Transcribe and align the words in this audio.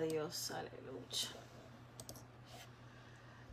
Dios, 0.00 0.50
aleluya. 0.50 0.78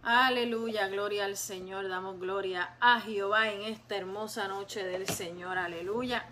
Aleluya, 0.07 0.87
gloria 0.87 1.25
al 1.25 1.35
Señor, 1.35 1.89
damos 1.89 2.19
gloria 2.19 2.75
a 2.79 3.01
Jehová 3.01 3.51
en 3.51 3.63
esta 3.63 3.95
hermosa 3.95 4.47
noche 4.47 4.83
del 4.83 5.07
Señor, 5.07 5.57
aleluya. 5.57 6.23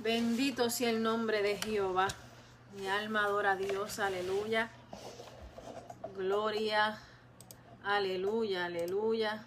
Bendito 0.00 0.68
sea 0.68 0.90
el 0.90 1.02
nombre 1.02 1.42
de 1.42 1.56
Jehová. 1.56 2.08
Mi 2.76 2.86
alma 2.88 3.24
adora 3.24 3.52
a 3.52 3.56
Dios, 3.56 3.98
aleluya. 3.98 4.70
Gloria, 6.16 6.98
aleluya, 7.84 8.66
aleluya. 8.66 9.44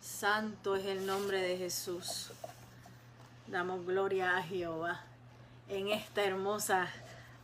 Santo 0.00 0.76
es 0.76 0.86
el 0.86 1.04
nombre 1.04 1.42
de 1.42 1.58
Jesús. 1.58 2.32
Damos 3.46 3.84
gloria 3.84 4.38
a 4.38 4.42
Jehová 4.42 5.02
en 5.68 5.88
esta 5.88 6.24
hermosa 6.24 6.88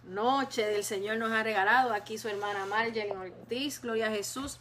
noche 0.07 0.67
del 0.67 0.85
Señor 0.85 1.19
nos 1.19 1.33
ha 1.33 1.43
regalado. 1.43 1.93
Aquí 1.93 2.19
su 2.19 2.29
hermana 2.29 2.67
Marjorie 2.67 3.13
Ortiz, 3.13 3.81
Gloria 3.81 4.07
a 4.07 4.11
Jesús, 4.11 4.59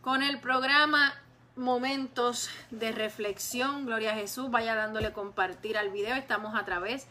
con 0.00 0.22
el 0.22 0.40
programa 0.40 1.14
Momentos 1.56 2.50
de 2.70 2.92
Reflexión. 2.92 3.86
Gloria 3.86 4.12
a 4.12 4.14
Jesús, 4.14 4.50
vaya 4.50 4.74
dándole 4.74 5.12
compartir 5.12 5.76
al 5.76 5.90
video. 5.90 6.14
Estamos 6.14 6.54
a 6.54 6.64
través 6.64 7.06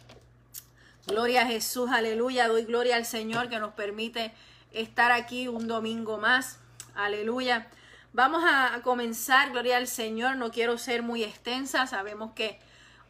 Gloria 1.06 1.43
a 1.43 1.47
Jesús, 1.47 1.91
aleluya. 1.91 2.49
Doy 2.49 2.65
gloria 2.65 2.97
al 2.97 3.05
Señor 3.05 3.49
que 3.49 3.59
nos 3.59 3.72
permite 3.75 4.32
estar 4.72 5.12
aquí 5.12 5.49
un 5.49 5.66
domingo 5.66 6.19
más. 6.19 6.59
Aleluya. 6.94 7.69
Vamos 8.12 8.44
a 8.47 8.81
comenzar, 8.82 9.50
gloria 9.50 9.78
al 9.78 9.87
Señor. 9.87 10.37
No 10.37 10.50
quiero 10.50 10.78
ser 10.78 11.03
muy 11.03 11.25
extensa. 11.25 11.87
Sabemos 11.87 12.32
que 12.32 12.61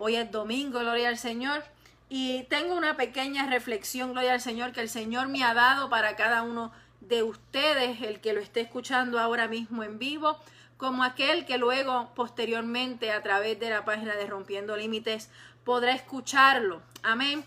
Hoy 0.05 0.17
es 0.17 0.33
domingo, 0.33 0.81
gloria 0.81 1.11
al 1.11 1.17
Señor. 1.17 1.63
Y 2.09 2.43
tengo 2.51 2.75
una 2.75 2.97
pequeña 2.97 3.47
reflexión, 3.47 4.11
gloria 4.11 4.33
al 4.33 4.41
Señor, 4.41 4.73
que 4.73 4.81
el 4.81 4.89
Señor 4.89 5.29
me 5.29 5.45
ha 5.45 5.55
dado 5.55 5.89
para 5.91 6.17
cada 6.17 6.43
uno 6.43 6.73
de 7.01 7.23
ustedes, 7.23 8.03
el 8.03 8.21
que 8.21 8.33
lo 8.33 8.41
esté 8.41 8.63
escuchando 8.63 9.21
ahora 9.21 9.47
mismo 9.47 9.85
en 9.85 10.01
vivo, 10.01 10.41
como 10.77 11.05
aquel 11.05 11.47
que 11.47 11.57
luego, 11.57 12.11
posteriormente, 12.17 13.13
a 13.13 13.23
través 13.23 13.61
de 13.61 13.71
la 13.71 13.85
página 13.85 14.17
de 14.17 14.27
Rompiendo 14.27 14.77
Límites, 14.77 15.31
podrá 15.63 15.93
escucharlo. 15.93 16.83
Amén. 17.05 17.45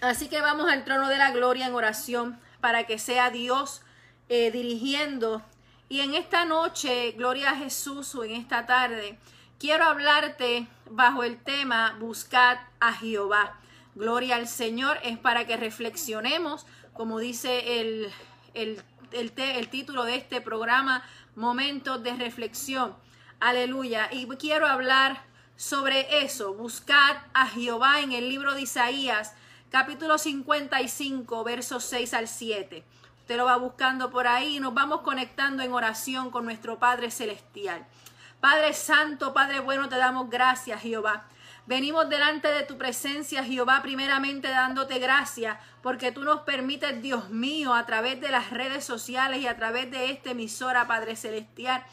Así 0.00 0.28
que 0.28 0.40
vamos 0.40 0.70
al 0.70 0.84
trono 0.84 1.08
de 1.08 1.18
la 1.18 1.32
gloria 1.32 1.66
en 1.66 1.74
oración 1.74 2.40
para 2.62 2.84
que 2.84 2.98
sea 2.98 3.28
Dios 3.28 3.82
eh, 4.30 4.50
dirigiendo. 4.50 5.42
Y 5.90 6.00
en 6.00 6.14
esta 6.14 6.46
noche, 6.46 7.12
gloria 7.12 7.50
a 7.50 7.56
Jesús, 7.56 8.14
o 8.14 8.24
en 8.24 8.30
esta 8.30 8.64
tarde, 8.64 9.18
quiero 9.58 9.84
hablarte 9.84 10.66
bajo 10.90 11.22
el 11.22 11.38
tema 11.38 11.96
Buscad 11.98 12.58
a 12.80 12.92
Jehová. 12.92 13.58
Gloria 13.94 14.36
al 14.36 14.48
Señor 14.48 14.98
es 15.02 15.18
para 15.18 15.46
que 15.46 15.56
reflexionemos, 15.56 16.66
como 16.92 17.18
dice 17.18 17.80
el, 17.80 18.12
el, 18.54 18.82
el, 19.12 19.68
título 19.68 20.04
de 20.04 20.16
este 20.16 20.40
programa, 20.40 21.02
Momentos 21.34 22.02
de 22.02 22.14
Reflexión. 22.14 22.94
Aleluya. 23.40 24.08
Y 24.12 24.26
quiero 24.36 24.66
hablar 24.66 25.22
sobre 25.56 26.22
eso. 26.24 26.54
Buscad 26.54 27.16
a 27.32 27.46
Jehová 27.46 28.00
en 28.00 28.12
el 28.12 28.28
libro 28.28 28.54
de 28.54 28.62
Isaías, 28.62 29.34
capítulo 29.70 30.18
55, 30.18 31.44
versos 31.44 31.84
6 31.84 32.14
al 32.14 32.28
7. 32.28 32.84
Usted 33.20 33.36
lo 33.36 33.46
va 33.46 33.56
buscando 33.56 34.10
por 34.10 34.26
ahí 34.26 34.56
y 34.56 34.60
nos 34.60 34.74
vamos 34.74 35.00
conectando 35.00 35.62
en 35.62 35.72
oración 35.72 36.30
con 36.30 36.44
nuestro 36.44 36.78
Padre 36.78 37.10
Celestial. 37.10 37.86
Padre 38.48 38.74
Santo, 38.74 39.34
Padre 39.34 39.58
bueno, 39.58 39.88
te 39.88 39.96
damos 39.96 40.30
gracias, 40.30 40.80
Jehová. 40.80 41.24
Venimos 41.66 42.08
delante 42.08 42.46
de 42.46 42.62
tu 42.62 42.78
presencia, 42.78 43.42
Jehová, 43.42 43.82
primeramente 43.82 44.46
dándote 44.46 45.00
gracias, 45.00 45.58
porque 45.82 46.12
tú 46.12 46.22
nos 46.22 46.42
permites, 46.42 47.02
Dios 47.02 47.28
mío, 47.28 47.74
a 47.74 47.84
través 47.86 48.20
de 48.20 48.30
las 48.30 48.50
redes 48.50 48.84
sociales 48.84 49.40
y 49.40 49.48
a 49.48 49.56
través 49.56 49.90
de 49.90 50.12
esta 50.12 50.30
emisora, 50.30 50.86
Padre 50.86 51.16
Celestial, 51.16 51.84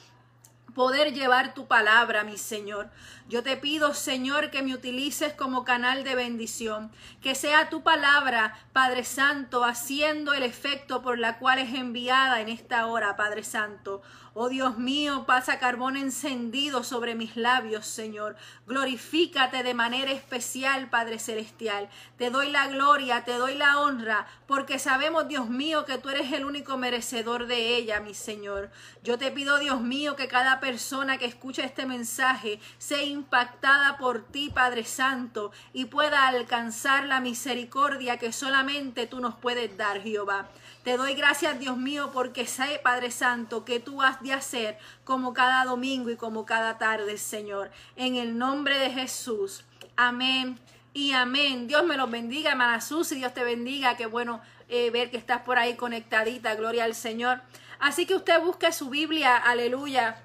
poder 0.75 1.12
llevar 1.12 1.56
tu 1.56 1.66
palabra, 1.66 2.24
mi 2.24 2.38
Señor. 2.38 2.92
Yo 3.33 3.41
te 3.41 3.57
pido, 3.57 3.95
Señor, 3.95 4.51
que 4.51 4.61
me 4.61 4.75
utilices 4.75 5.33
como 5.33 5.63
canal 5.63 6.03
de 6.03 6.13
bendición, 6.13 6.91
que 7.19 7.33
sea 7.33 7.67
tu 7.67 7.81
palabra, 7.81 8.55
Padre 8.73 9.03
Santo, 9.03 9.63
haciendo 9.63 10.33
el 10.33 10.44
efecto 10.44 11.01
por 11.01 11.17
la 11.17 11.39
cual 11.39 11.57
es 11.57 11.73
enviada 11.73 12.41
en 12.41 12.49
esta 12.49 12.85
hora, 12.85 13.16
Padre 13.16 13.44
Santo. 13.44 14.03
Oh 14.35 14.49
Dios 14.49 14.79
mío, 14.79 15.25
pasa 15.27 15.59
carbón 15.59 15.95
encendido 15.95 16.83
sobre 16.83 17.13
mis 17.13 17.35
labios, 17.35 17.85
Señor. 17.85 18.35
Glorifícate 18.66 19.61
de 19.61 19.75
manera 19.75 20.11
especial, 20.11 20.89
Padre 20.89 21.19
Celestial. 21.19 21.88
Te 22.17 22.31
doy 22.31 22.50
la 22.50 22.67
gloria, 22.67 23.23
te 23.25 23.33
doy 23.33 23.53
la 23.53 23.79
honra, 23.79 24.25
porque 24.47 24.79
sabemos, 24.79 25.27
Dios 25.27 25.50
mío, 25.50 25.85
que 25.85 26.00
tú 26.00 26.09
eres 26.09 26.31
el 26.31 26.45
único 26.45 26.79
merecedor 26.79 27.45
de 27.45 27.75
ella, 27.75 28.00
mi 28.00 28.15
Señor. 28.15 28.71
Yo 29.03 29.19
te 29.19 29.29
pido, 29.29 29.59
Dios 29.59 29.81
mío, 29.81 30.15
que 30.15 30.27
cada 30.27 30.59
persona 30.59 31.19
que 31.19 31.25
escuche 31.25 31.63
este 31.63 31.85
mensaje 31.85 32.59
sea 32.79 33.03
impactada 33.23 33.97
por 33.97 34.21
ti, 34.21 34.51
Padre 34.53 34.83
Santo, 34.83 35.51
y 35.71 35.86
pueda 35.86 36.27
alcanzar 36.27 37.06
la 37.06 37.21
misericordia 37.21 38.18
que 38.18 38.33
solamente 38.33 39.07
tú 39.07 39.21
nos 39.21 39.36
puedes 39.36 39.75
dar, 39.77 40.01
Jehová. 40.01 40.50
Te 40.83 40.98
doy 40.98 41.13
gracias, 41.13 41.57
Dios 41.59 41.77
mío, 41.77 42.12
porque 42.13 42.45
sé, 42.45 42.81
Padre 42.83 43.12
Santo, 43.12 43.63
que 43.63 43.80
tú 43.80 44.01
has 44.01 44.21
de 44.21 44.33
hacer 44.33 44.77
como 45.06 45.33
cada 45.33 45.63
domingo 45.63 46.09
y 46.09 46.18
como 46.18 46.45
cada 46.45 46.77
tarde, 46.77 47.18
Señor. 47.18 47.71
En 47.95 48.18
el 48.18 48.38
nombre 48.38 48.77
de 48.77 48.92
Jesús. 48.92 49.63
Amén 49.95 50.59
y 50.94 51.13
amén. 51.13 51.68
Dios 51.68 51.86
me 51.86 51.95
los 51.95 52.12
bendiga, 52.12 52.51
hermana 52.51 52.81
Susi. 52.81 53.15
Dios 53.15 53.33
te 53.33 53.45
bendiga. 53.45 53.95
Qué 53.95 54.06
bueno 54.06 54.42
eh, 54.68 54.89
ver 54.92 55.09
que 55.09 55.18
estás 55.18 55.42
por 55.44 55.57
ahí 55.57 55.75
conectadita. 55.75 56.56
Gloria 56.56 56.83
al 56.83 56.95
Señor. 56.95 57.42
Así 57.80 58.06
que 58.06 58.15
usted 58.15 58.42
busque 58.42 58.74
su 58.74 58.89
Biblia. 58.89 59.38
Aleluya. 59.38 60.21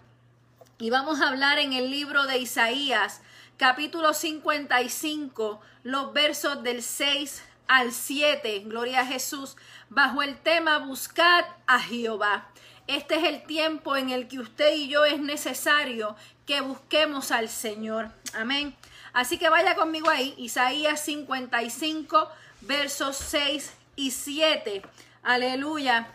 Y 0.80 0.90
vamos 0.90 1.20
a 1.20 1.26
hablar 1.26 1.58
en 1.58 1.72
el 1.72 1.90
libro 1.90 2.26
de 2.26 2.38
Isaías, 2.38 3.20
capítulo 3.56 4.14
55, 4.14 5.60
los 5.82 6.12
versos 6.12 6.62
del 6.62 6.84
6 6.84 7.42
al 7.66 7.90
7. 7.90 8.60
Gloria 8.60 9.00
a 9.00 9.06
Jesús 9.06 9.56
bajo 9.88 10.22
el 10.22 10.38
tema 10.38 10.78
Buscad 10.78 11.46
a 11.66 11.80
Jehová. 11.80 12.46
este 12.86 13.16
es 13.16 13.24
el 13.24 13.42
tiempo 13.42 13.96
en 13.96 14.10
el 14.10 14.28
que 14.28 14.38
usted 14.38 14.72
y 14.76 14.86
yo 14.86 15.04
es 15.04 15.18
necesario 15.18 16.14
que 16.46 16.60
busquemos 16.60 17.32
al 17.32 17.48
Señor. 17.48 18.10
Amén. 18.32 18.76
Así 19.12 19.36
que 19.36 19.48
vaya 19.48 19.74
conmigo 19.74 20.08
ahí, 20.08 20.36
Isaías 20.38 21.04
55, 21.04 22.30
versos 22.60 23.16
6 23.16 23.72
y 23.96 24.12
7. 24.12 24.82
Aleluya. 25.24 26.06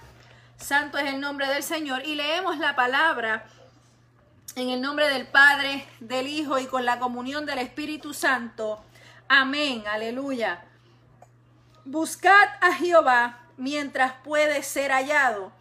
Santo 0.55 0.97
es 0.97 1.13
el 1.13 1.19
nombre 1.19 1.47
del 1.47 1.63
Señor. 1.63 2.05
Y 2.05 2.15
leemos 2.15 2.57
la 2.59 2.77
palabra 2.77 3.45
en 4.55 4.69
el 4.69 4.81
nombre 4.81 5.07
del 5.09 5.27
Padre, 5.27 5.85
del 5.99 6.27
Hijo 6.27 6.59
y 6.59 6.67
con 6.67 6.85
la 6.85 6.99
comunión 6.99 7.45
del 7.45 7.59
Espíritu 7.59 8.13
Santo. 8.13 8.83
Amén. 9.27 9.83
Aleluya. 9.87 10.63
Buscad 11.85 12.49
a 12.61 12.73
Jehová 12.73 13.39
mientras 13.57 14.13
puede 14.23 14.61
ser 14.61 14.91
hallado. 14.91 15.51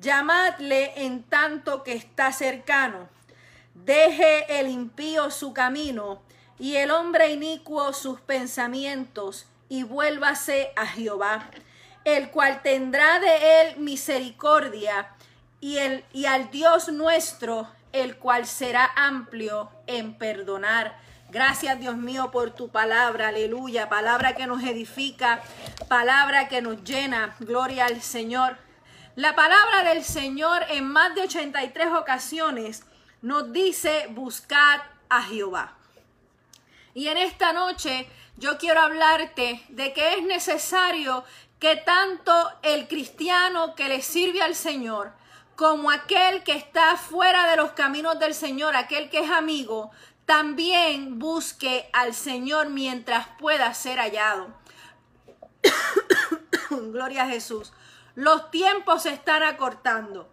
Llamadle 0.00 0.92
en 1.04 1.24
tanto 1.24 1.82
que 1.82 1.94
está 1.94 2.32
cercano. 2.32 3.08
Deje 3.74 4.60
el 4.60 4.68
impío 4.68 5.30
su 5.30 5.52
camino 5.52 6.22
y 6.58 6.76
el 6.76 6.90
hombre 6.90 7.32
inicuo 7.32 7.92
sus 7.92 8.20
pensamientos 8.20 9.46
y 9.68 9.82
vuélvase 9.82 10.72
a 10.76 10.86
Jehová, 10.86 11.50
el 12.04 12.30
cual 12.30 12.62
tendrá 12.62 13.18
de 13.18 13.62
él 13.62 13.78
misericordia 13.78 15.10
y, 15.60 15.78
el, 15.78 16.04
y 16.12 16.26
al 16.26 16.50
Dios 16.50 16.88
nuestro, 16.88 17.68
el 17.92 18.16
cual 18.16 18.46
será 18.46 18.90
amplio 18.96 19.70
en 19.86 20.14
perdonar. 20.14 20.98
Gracias 21.30 21.78
Dios 21.78 21.96
mío 21.96 22.30
por 22.30 22.52
tu 22.52 22.70
palabra, 22.70 23.28
aleluya, 23.28 23.88
palabra 23.88 24.34
que 24.34 24.46
nos 24.46 24.62
edifica, 24.62 25.42
palabra 25.88 26.48
que 26.48 26.62
nos 26.62 26.82
llena, 26.84 27.36
gloria 27.40 27.86
al 27.86 28.00
Señor. 28.00 28.56
La 29.14 29.34
palabra 29.34 29.84
del 29.84 30.04
Señor 30.04 30.62
en 30.70 30.84
más 30.84 31.14
de 31.14 31.22
83 31.22 31.88
ocasiones 31.88 32.84
nos 33.20 33.52
dice 33.52 34.06
buscad 34.10 34.80
a 35.08 35.22
Jehová. 35.22 35.74
Y 36.94 37.08
en 37.08 37.18
esta 37.18 37.52
noche 37.52 38.08
yo 38.36 38.56
quiero 38.58 38.80
hablarte 38.80 39.62
de 39.68 39.92
que 39.92 40.14
es 40.14 40.22
necesario 40.22 41.24
que 41.58 41.76
tanto 41.76 42.32
el 42.62 42.86
cristiano 42.88 43.74
que 43.74 43.88
le 43.88 44.02
sirve 44.02 44.40
al 44.42 44.54
Señor 44.54 45.12
como 45.58 45.90
aquel 45.90 46.44
que 46.44 46.52
está 46.52 46.96
fuera 46.96 47.50
de 47.50 47.56
los 47.56 47.72
caminos 47.72 48.20
del 48.20 48.32
Señor, 48.32 48.76
aquel 48.76 49.10
que 49.10 49.24
es 49.24 49.30
amigo, 49.32 49.90
también 50.24 51.18
busque 51.18 51.90
al 51.92 52.14
Señor 52.14 52.68
mientras 52.68 53.26
pueda 53.40 53.74
ser 53.74 53.98
hallado. 53.98 54.54
Gloria 56.70 57.24
a 57.24 57.26
Jesús. 57.26 57.72
Los 58.14 58.52
tiempos 58.52 59.02
se 59.02 59.08
están 59.12 59.42
acortando. 59.42 60.32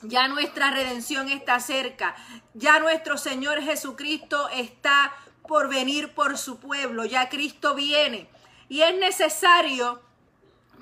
Ya 0.00 0.28
nuestra 0.28 0.70
redención 0.70 1.28
está 1.28 1.60
cerca. 1.60 2.14
Ya 2.54 2.80
nuestro 2.80 3.18
Señor 3.18 3.60
Jesucristo 3.60 4.48
está 4.48 5.12
por 5.46 5.68
venir 5.68 6.14
por 6.14 6.38
su 6.38 6.58
pueblo. 6.58 7.04
Ya 7.04 7.28
Cristo 7.28 7.74
viene. 7.74 8.30
Y 8.70 8.80
es 8.80 8.96
necesario 8.96 10.00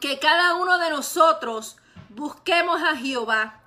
que 0.00 0.20
cada 0.20 0.54
uno 0.54 0.78
de 0.78 0.90
nosotros 0.90 1.78
busquemos 2.10 2.80
a 2.80 2.94
Jehová 2.94 3.58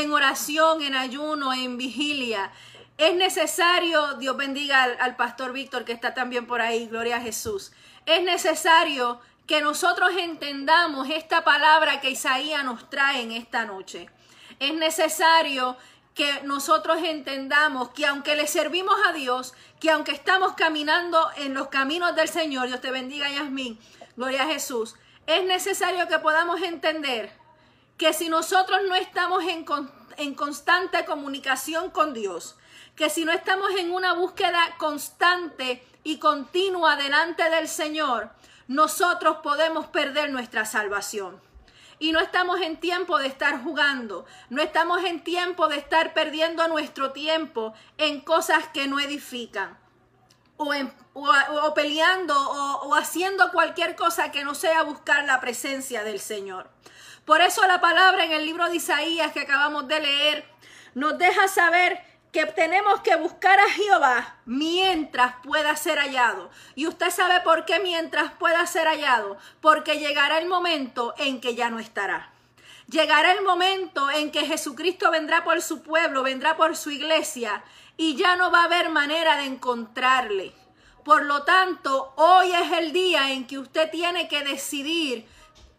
en 0.00 0.12
oración, 0.12 0.82
en 0.82 0.94
ayuno, 0.94 1.52
en 1.52 1.76
vigilia, 1.76 2.52
es 2.98 3.14
necesario, 3.14 4.14
Dios 4.14 4.36
bendiga 4.36 4.84
al, 4.84 5.16
pastor 5.16 5.52
Víctor 5.52 5.84
que 5.84 5.92
está 5.92 6.14
también 6.14 6.46
por 6.46 6.62
ahí, 6.62 6.86
gloria 6.86 7.16
a 7.16 7.20
Jesús. 7.20 7.72
Es 8.06 8.22
necesario 8.22 9.20
que 9.46 9.60
nosotros 9.60 10.12
entendamos 10.18 11.10
esta 11.10 11.44
palabra 11.44 12.00
que 12.00 12.10
Isaías 12.10 12.64
nos 12.64 12.88
trae 12.88 13.20
en 13.20 13.32
esta 13.32 13.66
noche. 13.66 14.08
Es 14.58 14.72
necesario 14.74 15.76
que 16.14 16.40
nosotros 16.44 16.98
entendamos 17.02 17.90
que 17.90 18.06
aunque 18.06 18.34
le 18.34 18.46
servimos 18.46 18.96
a 19.06 19.12
Dios, 19.12 19.52
que 19.78 19.90
aunque 19.90 20.12
estamos 20.12 20.54
caminando 20.54 21.28
en 21.36 21.52
los 21.52 21.68
caminos 21.68 22.16
del 22.16 22.28
Señor, 22.28 22.66
Dios 22.68 22.80
te 22.80 22.90
bendiga 22.90 23.30
Yasmín, 23.30 23.78
gloria 24.16 24.44
a 24.44 24.46
Jesús, 24.46 24.94
es 25.26 25.44
necesario 25.44 26.08
que 26.08 26.18
podamos 26.18 26.62
entender 26.62 27.30
que 27.96 28.12
si 28.12 28.28
nosotros 28.28 28.80
no 28.88 28.94
estamos 28.94 29.44
en, 29.44 29.64
en 30.16 30.34
constante 30.34 31.04
comunicación 31.04 31.90
con 31.90 32.12
Dios, 32.14 32.56
que 32.94 33.10
si 33.10 33.24
no 33.24 33.32
estamos 33.32 33.70
en 33.78 33.92
una 33.92 34.14
búsqueda 34.14 34.74
constante 34.78 35.86
y 36.02 36.18
continua 36.18 36.96
delante 36.96 37.48
del 37.50 37.68
Señor, 37.68 38.30
nosotros 38.68 39.38
podemos 39.42 39.86
perder 39.86 40.30
nuestra 40.30 40.64
salvación. 40.64 41.40
Y 41.98 42.12
no 42.12 42.20
estamos 42.20 42.60
en 42.60 42.78
tiempo 42.78 43.18
de 43.18 43.26
estar 43.26 43.62
jugando, 43.62 44.26
no 44.50 44.60
estamos 44.60 45.02
en 45.04 45.24
tiempo 45.24 45.68
de 45.68 45.78
estar 45.78 46.12
perdiendo 46.12 46.68
nuestro 46.68 47.12
tiempo 47.12 47.72
en 47.96 48.20
cosas 48.20 48.68
que 48.68 48.86
no 48.86 49.00
edifican, 49.00 49.78
o, 50.58 50.72
o, 51.14 51.74
peleando 51.74 52.34
o, 52.38 52.88
o 52.88 52.94
haciendo 52.94 53.50
cualquier 53.50 53.96
cosa 53.96 54.30
que 54.30 54.44
no 54.44 54.54
sea 54.54 54.82
buscar 54.82 55.24
la 55.24 55.40
presencia 55.40 56.04
del 56.04 56.20
Señor. 56.20 56.68
Por 57.26 57.40
eso 57.40 57.66
la 57.66 57.80
palabra 57.80 58.24
en 58.24 58.30
el 58.30 58.46
libro 58.46 58.68
de 58.68 58.76
Isaías 58.76 59.32
que 59.32 59.40
acabamos 59.40 59.88
de 59.88 59.98
leer 59.98 60.48
nos 60.94 61.18
deja 61.18 61.48
saber 61.48 62.00
que 62.32 62.46
tenemos 62.46 63.00
que 63.00 63.16
buscar 63.16 63.58
a 63.58 63.68
Jehová 63.68 64.36
mientras 64.44 65.34
pueda 65.42 65.74
ser 65.74 65.98
hallado. 65.98 66.50
Y 66.76 66.86
usted 66.86 67.10
sabe 67.10 67.40
por 67.40 67.64
qué 67.64 67.80
mientras 67.80 68.30
pueda 68.34 68.64
ser 68.66 68.86
hallado. 68.86 69.38
Porque 69.60 69.98
llegará 69.98 70.38
el 70.38 70.46
momento 70.46 71.14
en 71.18 71.40
que 71.40 71.56
ya 71.56 71.68
no 71.68 71.80
estará. 71.80 72.30
Llegará 72.88 73.32
el 73.32 73.42
momento 73.42 74.08
en 74.08 74.30
que 74.30 74.46
Jesucristo 74.46 75.10
vendrá 75.10 75.42
por 75.42 75.60
su 75.62 75.82
pueblo, 75.82 76.22
vendrá 76.22 76.56
por 76.56 76.76
su 76.76 76.92
iglesia 76.92 77.64
y 77.96 78.14
ya 78.14 78.36
no 78.36 78.52
va 78.52 78.60
a 78.60 78.66
haber 78.66 78.88
manera 78.88 79.36
de 79.38 79.46
encontrarle. 79.46 80.54
Por 81.04 81.24
lo 81.24 81.42
tanto, 81.42 82.12
hoy 82.16 82.52
es 82.52 82.70
el 82.72 82.92
día 82.92 83.32
en 83.32 83.48
que 83.48 83.58
usted 83.58 83.90
tiene 83.90 84.28
que 84.28 84.44
decidir 84.44 85.26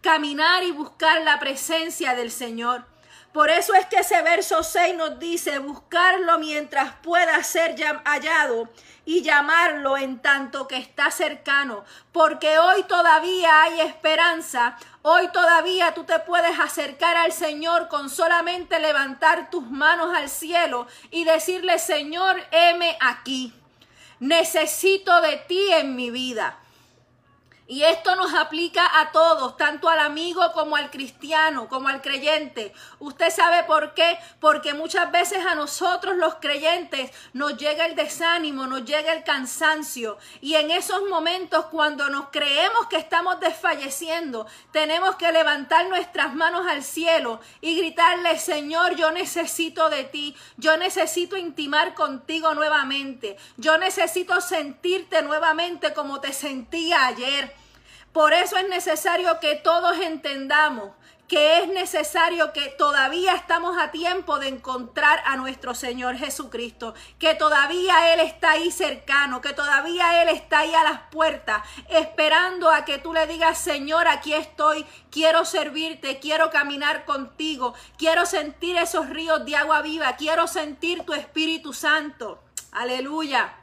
caminar 0.01 0.63
y 0.63 0.71
buscar 0.71 1.21
la 1.21 1.39
presencia 1.39 2.15
del 2.15 2.31
Señor. 2.31 2.85
Por 3.33 3.51
eso 3.51 3.75
es 3.75 3.85
que 3.85 3.97
ese 3.97 4.19
verso 4.23 4.63
6 4.63 4.95
nos 4.95 5.19
dice, 5.19 5.59
buscarlo 5.59 6.39
mientras 6.39 6.93
pueda 7.03 7.43
ser 7.43 7.75
hallado 8.05 8.67
y 9.05 9.21
llamarlo 9.21 9.95
en 9.95 10.19
tanto 10.21 10.67
que 10.67 10.77
está 10.77 11.11
cercano, 11.11 11.85
porque 12.11 12.57
hoy 12.57 12.83
todavía 12.83 13.61
hay 13.61 13.81
esperanza, 13.81 14.75
hoy 15.03 15.27
todavía 15.31 15.93
tú 15.93 16.03
te 16.03 16.17
puedes 16.19 16.59
acercar 16.59 17.15
al 17.15 17.31
Señor 17.31 17.89
con 17.89 18.09
solamente 18.09 18.79
levantar 18.79 19.51
tus 19.51 19.69
manos 19.69 20.15
al 20.15 20.29
cielo 20.29 20.87
y 21.11 21.23
decirle, 21.23 21.77
Señor, 21.79 22.41
heme 22.51 22.97
aquí, 22.99 23.53
necesito 24.19 25.21
de 25.21 25.37
ti 25.47 25.73
en 25.73 25.95
mi 25.95 26.09
vida. 26.09 26.59
Y 27.69 27.83
esto 27.83 28.15
nos 28.15 28.33
aplica 28.33 29.01
a 29.01 29.11
todos, 29.11 29.57
tanto 29.57 29.89
al 29.89 29.99
amigo 29.99 30.53
como 30.53 30.77
al 30.77 30.89
cristiano, 30.89 31.67
como 31.67 31.89
al 31.89 32.01
creyente. 32.01 32.71
¿Usted 32.99 33.29
sabe 33.29 33.63
por 33.63 33.93
qué? 33.93 34.17
Porque 34.39 34.73
muchas 34.73 35.11
veces 35.11 35.45
a 35.45 35.53
nosotros 35.53 36.15
los 36.15 36.35
creyentes 36.35 37.11
nos 37.33 37.57
llega 37.57 37.85
el 37.85 37.97
desánimo, 37.97 38.67
nos 38.67 38.85
llega 38.85 39.11
el 39.11 39.25
cansancio. 39.25 40.17
Y 40.39 40.55
en 40.55 40.71
esos 40.71 41.01
momentos 41.09 41.65
cuando 41.65 42.09
nos 42.09 42.29
creemos 42.29 42.87
que 42.87 42.95
estamos 42.95 43.41
desfalleciendo, 43.41 44.47
tenemos 44.71 45.17
que 45.17 45.29
levantar 45.33 45.89
nuestras 45.89 46.33
manos 46.33 46.65
al 46.67 46.83
cielo 46.83 47.41
y 47.59 47.75
gritarle, 47.75 48.39
Señor, 48.39 48.95
yo 48.95 49.11
necesito 49.11 49.89
de 49.89 50.05
ti, 50.05 50.37
yo 50.55 50.77
necesito 50.77 51.35
intimar 51.35 51.95
contigo 51.95 52.53
nuevamente, 52.53 53.35
yo 53.57 53.77
necesito 53.77 54.39
sentirte 54.39 55.21
nuevamente 55.21 55.93
como 55.93 56.21
te 56.21 56.31
sentía 56.31 57.07
ayer. 57.07 57.56
Por 58.17 58.33
eso 58.33 58.57
es 58.57 58.67
necesario 58.67 59.39
que 59.39 59.53
todos 59.53 59.95
entendamos 59.99 60.89
que 61.27 61.59
es 61.59 61.67
necesario 61.67 62.51
que 62.51 62.69
todavía 62.69 63.35
estamos 63.35 63.77
a 63.77 63.91
tiempo 63.91 64.39
de 64.39 64.47
encontrar 64.47 65.21
a 65.23 65.37
nuestro 65.37 65.75
Señor 65.75 66.15
Jesucristo, 66.15 66.95
que 67.19 67.35
todavía 67.35 68.11
Él 68.13 68.21
está 68.21 68.51
ahí 68.51 68.71
cercano, 68.71 69.39
que 69.39 69.53
todavía 69.53 70.23
Él 70.23 70.29
está 70.29 70.59
ahí 70.59 70.73
a 70.73 70.83
las 70.83 71.01
puertas, 71.11 71.61
esperando 71.89 72.71
a 72.71 72.85
que 72.85 72.97
tú 72.97 73.13
le 73.13 73.27
digas, 73.27 73.59
Señor, 73.59 74.07
aquí 74.07 74.33
estoy, 74.33 74.83
quiero 75.11 75.45
servirte, 75.45 76.17
quiero 76.19 76.49
caminar 76.49 77.05
contigo, 77.05 77.75
quiero 77.99 78.25
sentir 78.25 78.77
esos 78.77 79.09
ríos 79.09 79.45
de 79.45 79.57
agua 79.57 79.83
viva, 79.83 80.15
quiero 80.15 80.47
sentir 80.47 81.03
tu 81.03 81.13
Espíritu 81.13 81.71
Santo. 81.71 82.41
Aleluya. 82.71 83.53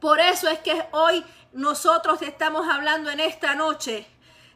Por 0.00 0.20
eso 0.20 0.48
es 0.48 0.58
que 0.58 0.84
hoy 0.92 1.24
nosotros 1.56 2.20
estamos 2.20 2.68
hablando 2.68 3.10
en 3.10 3.18
esta 3.18 3.54
noche 3.54 4.06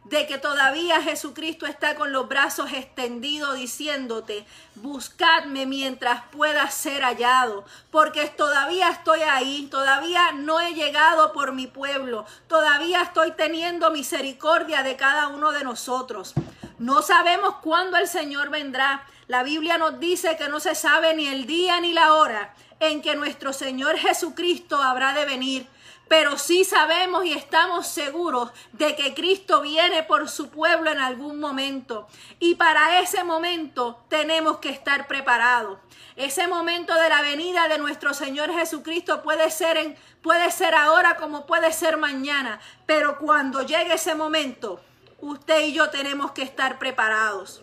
de 0.04 0.26
que 0.26 0.36
todavía 0.36 1.02
Jesucristo 1.02 1.66
está 1.66 1.94
con 1.94 2.12
los 2.12 2.28
brazos 2.28 2.72
extendidos 2.72 3.56
diciéndote, 3.56 4.46
buscadme 4.74 5.64
mientras 5.64 6.24
pueda 6.30 6.70
ser 6.70 7.02
hallado, 7.02 7.64
porque 7.90 8.26
todavía 8.28 8.90
estoy 8.90 9.20
ahí, 9.20 9.68
todavía 9.70 10.32
no 10.32 10.60
he 10.60 10.74
llegado 10.74 11.32
por 11.32 11.52
mi 11.52 11.66
pueblo, 11.66 12.26
todavía 12.48 13.02
estoy 13.02 13.32
teniendo 13.32 13.90
misericordia 13.90 14.82
de 14.82 14.96
cada 14.96 15.28
uno 15.28 15.52
de 15.52 15.64
nosotros. 15.64 16.34
No 16.78 17.00
sabemos 17.00 17.56
cuándo 17.62 17.96
el 17.96 18.08
Señor 18.08 18.50
vendrá. 18.50 19.06
La 19.26 19.42
Biblia 19.42 19.78
nos 19.78 20.00
dice 20.00 20.36
que 20.36 20.48
no 20.48 20.60
se 20.60 20.74
sabe 20.74 21.14
ni 21.14 21.28
el 21.28 21.46
día 21.46 21.80
ni 21.80 21.92
la 21.92 22.14
hora 22.14 22.54
en 22.78 23.00
que 23.02 23.16
nuestro 23.16 23.52
Señor 23.52 23.96
Jesucristo 23.98 24.82
habrá 24.82 25.12
de 25.12 25.26
venir 25.26 25.66
pero 26.10 26.38
sí 26.38 26.64
sabemos 26.64 27.24
y 27.24 27.34
estamos 27.34 27.86
seguros 27.86 28.50
de 28.72 28.96
que 28.96 29.14
Cristo 29.14 29.60
viene 29.60 30.02
por 30.02 30.28
su 30.28 30.50
pueblo 30.50 30.90
en 30.90 30.98
algún 30.98 31.38
momento. 31.38 32.08
Y 32.40 32.56
para 32.56 32.98
ese 32.98 33.22
momento 33.22 34.02
tenemos 34.08 34.58
que 34.58 34.70
estar 34.70 35.06
preparados. 35.06 35.78
Ese 36.16 36.48
momento 36.48 36.96
de 36.96 37.08
la 37.08 37.22
venida 37.22 37.68
de 37.68 37.78
nuestro 37.78 38.12
Señor 38.12 38.52
Jesucristo 38.52 39.22
puede 39.22 39.52
ser, 39.52 39.76
en, 39.76 39.96
puede 40.20 40.50
ser 40.50 40.74
ahora 40.74 41.14
como 41.14 41.46
puede 41.46 41.72
ser 41.72 41.96
mañana, 41.96 42.58
pero 42.86 43.16
cuando 43.16 43.62
llegue 43.62 43.94
ese 43.94 44.16
momento, 44.16 44.80
usted 45.20 45.60
y 45.60 45.74
yo 45.74 45.90
tenemos 45.90 46.32
que 46.32 46.42
estar 46.42 46.80
preparados. 46.80 47.62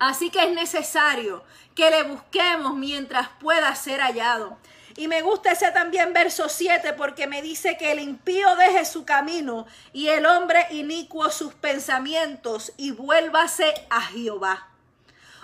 Así 0.00 0.30
que 0.30 0.42
es 0.42 0.50
necesario 0.50 1.44
que 1.76 1.88
le 1.88 2.02
busquemos 2.02 2.74
mientras 2.74 3.28
pueda 3.38 3.72
ser 3.76 4.00
hallado. 4.00 4.58
Y 4.98 5.06
me 5.06 5.22
gusta 5.22 5.52
ese 5.52 5.70
también 5.70 6.12
verso 6.12 6.48
7 6.48 6.92
porque 6.94 7.28
me 7.28 7.40
dice 7.40 7.76
que 7.76 7.92
el 7.92 8.00
impío 8.00 8.56
deje 8.56 8.84
su 8.84 9.04
camino 9.04 9.64
y 9.92 10.08
el 10.08 10.26
hombre 10.26 10.66
inicuo 10.70 11.30
sus 11.30 11.54
pensamientos 11.54 12.72
y 12.76 12.90
vuélvase 12.90 13.72
a 13.90 14.00
Jehová. 14.02 14.66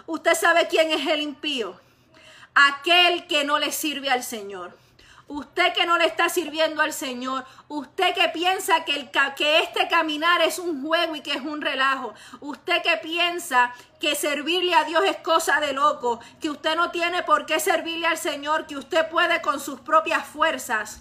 Usted 0.06 0.34
sabe 0.34 0.66
quién 0.66 0.90
es 0.90 1.06
el 1.06 1.20
impío. 1.20 1.78
Aquel 2.52 3.28
que 3.28 3.44
no 3.44 3.60
le 3.60 3.70
sirve 3.70 4.10
al 4.10 4.24
Señor. 4.24 4.76
Usted 5.26 5.72
que 5.72 5.86
no 5.86 5.96
le 5.96 6.04
está 6.04 6.28
sirviendo 6.28 6.82
al 6.82 6.92
Señor, 6.92 7.46
usted 7.68 8.14
que 8.14 8.28
piensa 8.28 8.84
que, 8.84 8.94
el, 8.94 9.10
que 9.36 9.60
este 9.60 9.88
caminar 9.88 10.42
es 10.42 10.58
un 10.58 10.82
juego 10.82 11.16
y 11.16 11.22
que 11.22 11.32
es 11.32 11.40
un 11.40 11.62
relajo, 11.62 12.12
usted 12.40 12.82
que 12.82 12.98
piensa 12.98 13.72
que 14.00 14.14
servirle 14.16 14.74
a 14.74 14.84
Dios 14.84 15.02
es 15.06 15.16
cosa 15.16 15.60
de 15.60 15.72
loco, 15.72 16.20
que 16.42 16.50
usted 16.50 16.76
no 16.76 16.90
tiene 16.90 17.22
por 17.22 17.46
qué 17.46 17.58
servirle 17.58 18.06
al 18.06 18.18
Señor, 18.18 18.66
que 18.66 18.76
usted 18.76 19.08
puede 19.08 19.40
con 19.40 19.60
sus 19.60 19.80
propias 19.80 20.26
fuerzas. 20.26 21.00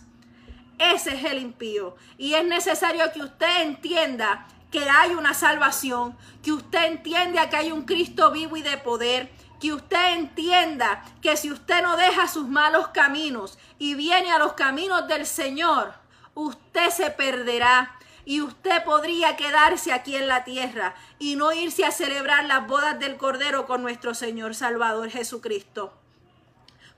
Ese 0.80 1.16
es 1.16 1.26
el 1.26 1.40
impío. 1.40 1.96
Y 2.18 2.34
es 2.34 2.46
necesario 2.46 3.12
que 3.12 3.22
usted 3.22 3.62
entienda 3.62 4.48
que 4.72 4.90
hay 4.90 5.12
una 5.12 5.34
salvación, 5.34 6.18
que 6.42 6.52
usted 6.52 6.86
entienda 6.86 7.50
que 7.50 7.58
hay 7.58 7.72
un 7.72 7.84
Cristo 7.84 8.32
vivo 8.32 8.58
y 8.58 8.64
de 8.64 8.78
poder, 8.78 9.30
que 9.64 9.72
usted 9.72 10.16
entienda 10.16 11.06
que 11.22 11.38
si 11.38 11.50
usted 11.50 11.82
no 11.84 11.96
deja 11.96 12.28
sus 12.28 12.50
malos 12.50 12.90
caminos 12.90 13.58
y 13.80 13.94
viene 13.96 14.30
a 14.30 14.38
los 14.38 14.56
caminos 14.56 15.08
del 15.08 15.26
Señor, 15.26 15.94
usted 16.34 16.90
se 16.90 17.12
perderá 17.12 17.98
y 18.26 18.42
usted 18.42 18.84
podría 18.84 19.38
quedarse 19.38 19.94
aquí 19.94 20.18
en 20.18 20.28
la 20.28 20.44
tierra 20.44 20.96
y 21.18 21.38
no 21.38 21.54
irse 21.54 21.86
a 21.86 21.92
celebrar 21.92 22.44
las 22.44 22.68
bodas 22.68 23.00
del 23.00 23.16
Cordero 23.16 23.66
con 23.66 23.82
nuestro 23.82 24.14
Señor 24.14 24.54
Salvador 24.54 25.10
Jesucristo. 25.10 25.94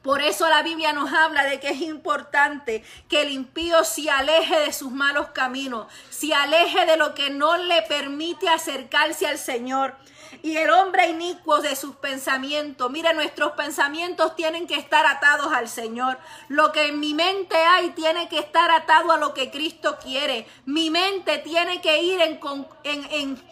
Por 0.05 0.21
eso 0.21 0.47
la 0.47 0.61
Biblia 0.61 0.93
nos 0.93 1.11
habla 1.11 1.45
de 1.45 1.59
que 1.59 1.69
es 1.69 1.81
importante 1.81 2.83
que 3.09 3.23
el 3.23 3.31
impío 3.31 3.83
se 3.83 4.07
aleje 4.07 4.59
de 4.59 4.71
sus 4.71 4.91
malos 4.91 5.29
caminos, 5.29 5.87
se 6.11 6.31
aleje 6.31 6.85
de 6.85 6.95
lo 6.95 7.15
que 7.15 7.31
no 7.31 7.57
le 7.57 7.81
permite 7.81 8.47
acercarse 8.47 9.25
al 9.25 9.39
Señor 9.39 9.95
y 10.43 10.57
el 10.57 10.69
hombre 10.69 11.09
inicuo 11.09 11.59
de 11.59 11.75
sus 11.75 11.95
pensamientos. 11.95 12.91
Mire, 12.91 13.15
nuestros 13.15 13.53
pensamientos 13.53 14.35
tienen 14.35 14.67
que 14.67 14.75
estar 14.75 15.07
atados 15.07 15.51
al 15.51 15.67
Señor. 15.67 16.19
Lo 16.49 16.71
que 16.71 16.89
en 16.89 16.99
mi 16.99 17.15
mente 17.15 17.55
hay 17.55 17.89
tiene 17.89 18.29
que 18.29 18.37
estar 18.37 18.69
atado 18.69 19.11
a 19.11 19.17
lo 19.17 19.33
que 19.33 19.49
Cristo 19.49 19.97
quiere. 19.99 20.45
Mi 20.65 20.91
mente 20.91 21.39
tiene 21.39 21.81
que 21.81 22.03
ir 22.03 22.21
en, 22.21 22.39
en, 22.83 23.07
en, 23.11 23.43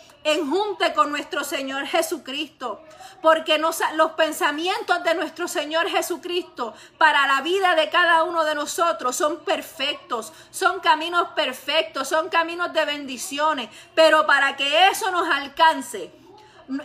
junte 0.49 0.93
con 0.93 1.11
nuestro 1.11 1.43
Señor 1.43 1.85
Jesucristo. 1.85 2.81
Porque 3.21 3.57
los 3.57 4.11
pensamientos 4.17 5.03
de 5.03 5.15
nuestro 5.15 5.47
Señor 5.47 5.87
Jesucristo 5.87 6.73
para 6.97 7.25
la 7.27 7.41
vida 7.41 7.73
de 7.75 7.89
cada 7.89 8.23
uno 8.23 8.43
de 8.43 8.55
nosotros 8.55 9.15
son 9.15 9.39
perfectos, 9.39 10.33
son 10.51 10.81
caminos 10.81 11.29
perfectos, 11.29 12.09
son 12.09 12.29
caminos 12.29 12.73
de 12.73 12.83
bendiciones. 12.83 13.69
Pero 13.95 14.25
para 14.25 14.57
que 14.57 14.89
eso 14.89 15.09
nos 15.11 15.29
alcance, 15.29 16.11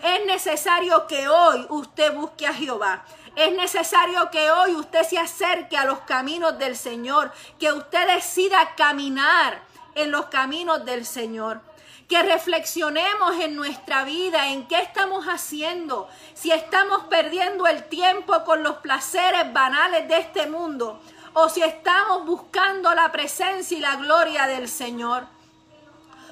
es 0.03 0.27
necesario 0.27 1.07
que 1.07 1.29
hoy 1.29 1.67
usted 1.71 2.15
busque 2.15 2.47
a 2.47 2.55
Jehová. 2.55 3.05
Es 3.37 3.53
necesario 3.53 4.31
que 4.31 4.51
hoy 4.51 4.75
usted 4.75 5.05
se 5.05 5.19
acerque 5.19 5.77
a 5.77 5.85
los 5.85 6.01
caminos 6.01 6.59
del 6.59 6.77
Señor, 6.77 7.33
que 7.59 7.73
usted 7.73 8.07
decida 8.15 8.75
caminar 8.77 9.61
en 9.95 10.11
los 10.11 10.27
caminos 10.27 10.85
del 10.85 11.07
Señor. 11.07 11.68
Que 12.09 12.23
reflexionemos 12.23 13.39
en 13.41 13.55
nuestra 13.55 14.05
vida, 14.05 14.49
en 14.49 14.67
qué 14.67 14.81
estamos 14.81 15.27
haciendo, 15.27 16.09
si 16.35 16.51
estamos 16.51 17.05
perdiendo 17.05 17.67
el 17.67 17.85
tiempo 17.85 18.45
con 18.45 18.63
los 18.63 18.79
placeres 18.79 19.53
banales 19.53 20.09
de 20.09 20.19
este 20.19 20.47
mundo 20.47 21.01
o 21.35 21.49
si 21.51 21.63
estamos 21.63 22.25
buscando 22.25 22.95
la 22.95 23.13
presencia 23.13 23.77
y 23.77 23.81
la 23.81 23.97
gloria 23.97 24.47
del 24.47 24.69
Señor 24.69 25.27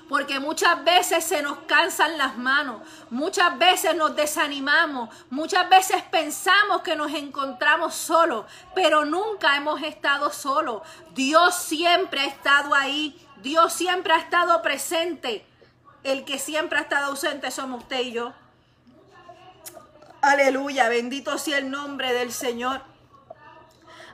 porque 0.08 0.38
muchas 0.38 0.84
veces 0.84 1.24
se 1.24 1.42
nos 1.42 1.58
cansan 1.66 2.16
las 2.16 2.36
manos, 2.36 2.82
muchas 3.10 3.58
veces 3.58 3.94
nos 3.96 4.14
desanimamos, 4.14 5.10
muchas 5.30 5.68
veces 5.68 6.02
pensamos 6.10 6.82
que 6.82 6.94
nos 6.94 7.12
encontramos 7.12 7.94
solos, 7.94 8.46
pero 8.74 9.04
nunca 9.04 9.56
hemos 9.56 9.82
estado 9.82 10.32
solos. 10.32 10.82
Dios 11.14 11.54
siempre 11.56 12.20
ha 12.20 12.26
estado 12.26 12.74
ahí, 12.74 13.20
Dios 13.42 13.72
siempre 13.72 14.12
ha 14.12 14.18
estado 14.18 14.62
presente. 14.62 15.44
El 16.06 16.24
que 16.24 16.38
siempre 16.38 16.78
ha 16.78 16.82
estado 16.82 17.06
ausente 17.06 17.50
somos 17.50 17.82
usted 17.82 17.98
y 17.98 18.12
yo. 18.12 18.32
Aleluya, 20.22 20.88
bendito 20.88 21.36
sea 21.36 21.58
el 21.58 21.68
nombre 21.68 22.12
del 22.12 22.30
Señor. 22.30 22.80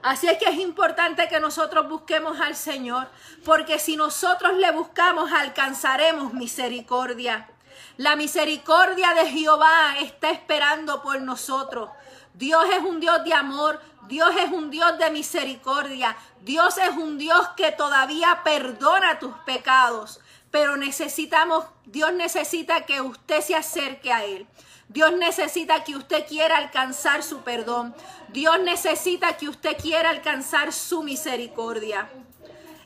Así 0.02 0.26
es 0.26 0.38
que 0.38 0.46
es 0.46 0.56
importante 0.56 1.28
que 1.28 1.38
nosotros 1.38 1.90
busquemos 1.90 2.40
al 2.40 2.56
Señor, 2.56 3.08
porque 3.44 3.78
si 3.78 3.96
nosotros 3.96 4.54
le 4.54 4.72
buscamos 4.72 5.30
alcanzaremos 5.32 6.32
misericordia. 6.32 7.50
La 7.98 8.16
misericordia 8.16 9.12
de 9.12 9.26
Jehová 9.26 9.96
está 10.00 10.30
esperando 10.30 11.02
por 11.02 11.20
nosotros. 11.20 11.90
Dios 12.32 12.64
es 12.72 12.82
un 12.82 13.00
Dios 13.00 13.22
de 13.22 13.34
amor, 13.34 13.78
Dios 14.08 14.34
es 14.38 14.50
un 14.50 14.70
Dios 14.70 14.96
de 14.96 15.10
misericordia, 15.10 16.16
Dios 16.40 16.78
es 16.78 16.96
un 16.96 17.18
Dios 17.18 17.48
que 17.54 17.70
todavía 17.70 18.40
perdona 18.42 19.18
tus 19.18 19.34
pecados, 19.44 20.20
pero 20.52 20.76
necesitamos, 20.76 21.64
Dios 21.86 22.12
necesita 22.12 22.84
que 22.86 23.00
usted 23.00 23.40
se 23.40 23.56
acerque 23.56 24.12
a 24.12 24.22
Él. 24.24 24.46
Dios 24.88 25.14
necesita 25.16 25.82
que 25.82 25.96
usted 25.96 26.26
quiera 26.26 26.58
alcanzar 26.58 27.22
su 27.22 27.40
perdón. 27.40 27.94
Dios 28.28 28.60
necesita 28.60 29.38
que 29.38 29.48
usted 29.48 29.78
quiera 29.78 30.10
alcanzar 30.10 30.74
su 30.74 31.02
misericordia. 31.02 32.10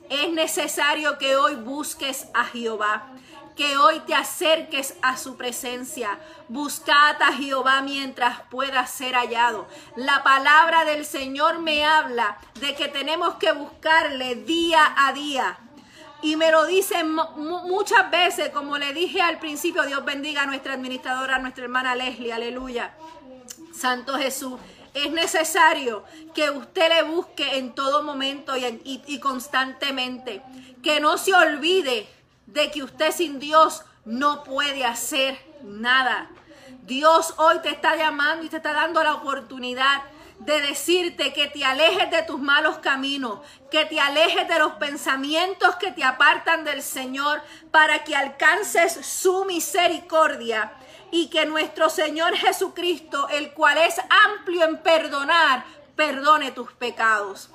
Es 0.09 0.31
necesario 0.31 1.19
que 1.19 1.35
hoy 1.35 1.57
busques 1.57 2.29
a 2.33 2.45
Jehová, 2.45 3.09
que 3.57 3.77
hoy 3.77 3.99
te 4.01 4.15
acerques 4.15 4.95
a 5.03 5.17
su 5.17 5.37
presencia. 5.37 6.21
Buscad 6.49 7.21
a 7.21 7.33
Jehová 7.33 7.83
mientras 7.83 8.43
pueda 8.43 8.87
ser 8.87 9.17
hallado. 9.17 9.67
La 9.97 10.23
palabra 10.23 10.85
del 10.85 11.05
Señor 11.05 11.59
me 11.59 11.85
habla 11.85 12.39
de 12.61 12.77
que 12.77 12.87
tenemos 12.87 13.35
que 13.35 13.51
buscarle 13.51 14.37
día 14.37 14.95
a 14.97 15.13
día. 15.13 15.59
Y 16.27 16.35
me 16.35 16.51
lo 16.51 16.67
dicen 16.67 17.15
muchas 17.37 18.11
veces, 18.11 18.49
como 18.51 18.79
le 18.79 18.93
dije 18.93 19.23
al 19.23 19.39
principio, 19.39 19.85
Dios 19.85 20.05
bendiga 20.05 20.43
a 20.43 20.47
nuestra 20.47 20.75
administradora, 20.75 21.37
a 21.37 21.39
nuestra 21.39 21.63
hermana 21.63 21.95
Leslie, 21.95 22.33
aleluya. 22.33 22.97
Santo 23.73 24.19
Jesús, 24.19 24.59
es 24.93 25.13
necesario 25.13 26.03
que 26.35 26.51
usted 26.51 26.89
le 26.89 27.03
busque 27.05 27.59
en 27.59 27.77
todo 27.77 28.03
momento 28.03 28.57
y, 28.57 29.05
y 29.07 29.21
constantemente. 29.21 30.43
Que 30.83 30.99
no 30.99 31.17
se 31.17 31.33
olvide 31.33 32.09
de 32.47 32.73
que 32.73 32.83
usted 32.83 33.13
sin 33.13 33.39
Dios 33.39 33.85
no 34.05 34.43
puede 34.43 34.85
hacer 34.85 35.39
nada. 35.63 36.29
Dios 36.83 37.35
hoy 37.37 37.61
te 37.63 37.69
está 37.69 37.95
llamando 37.95 38.45
y 38.45 38.49
te 38.49 38.57
está 38.57 38.73
dando 38.73 39.01
la 39.05 39.15
oportunidad 39.15 40.03
de 40.39 40.61
decirte 40.61 41.33
que 41.33 41.49
te 41.49 41.65
alejes 41.65 42.11
de 42.11 42.23
tus 42.23 42.39
malos 42.39 42.79
caminos, 42.79 43.41
que 43.71 43.85
te 43.85 43.99
alejes 43.99 44.47
de 44.49 44.59
los 44.59 44.75
pensamientos 44.75 45.77
que 45.77 45.93
te 45.93 46.05
apartan 46.05 46.65
del 46.65 46.83
Señor 46.83 47.43
para 47.71 48.05
que 48.05 48.15
alcances 48.15 48.93
su 49.05 49.45
misericordia 49.45 50.73
y 51.11 51.29
que 51.29 51.47
nuestro 51.47 51.89
Señor 51.89 52.37
Jesucristo, 52.37 53.29
el 53.31 53.53
cual 53.53 53.79
es 53.79 53.97
amplio 54.27 54.65
en 54.65 54.79
perdonar, 54.79 55.65
perdone 55.95 56.53
tus 56.53 56.73
pecados. 56.73 57.51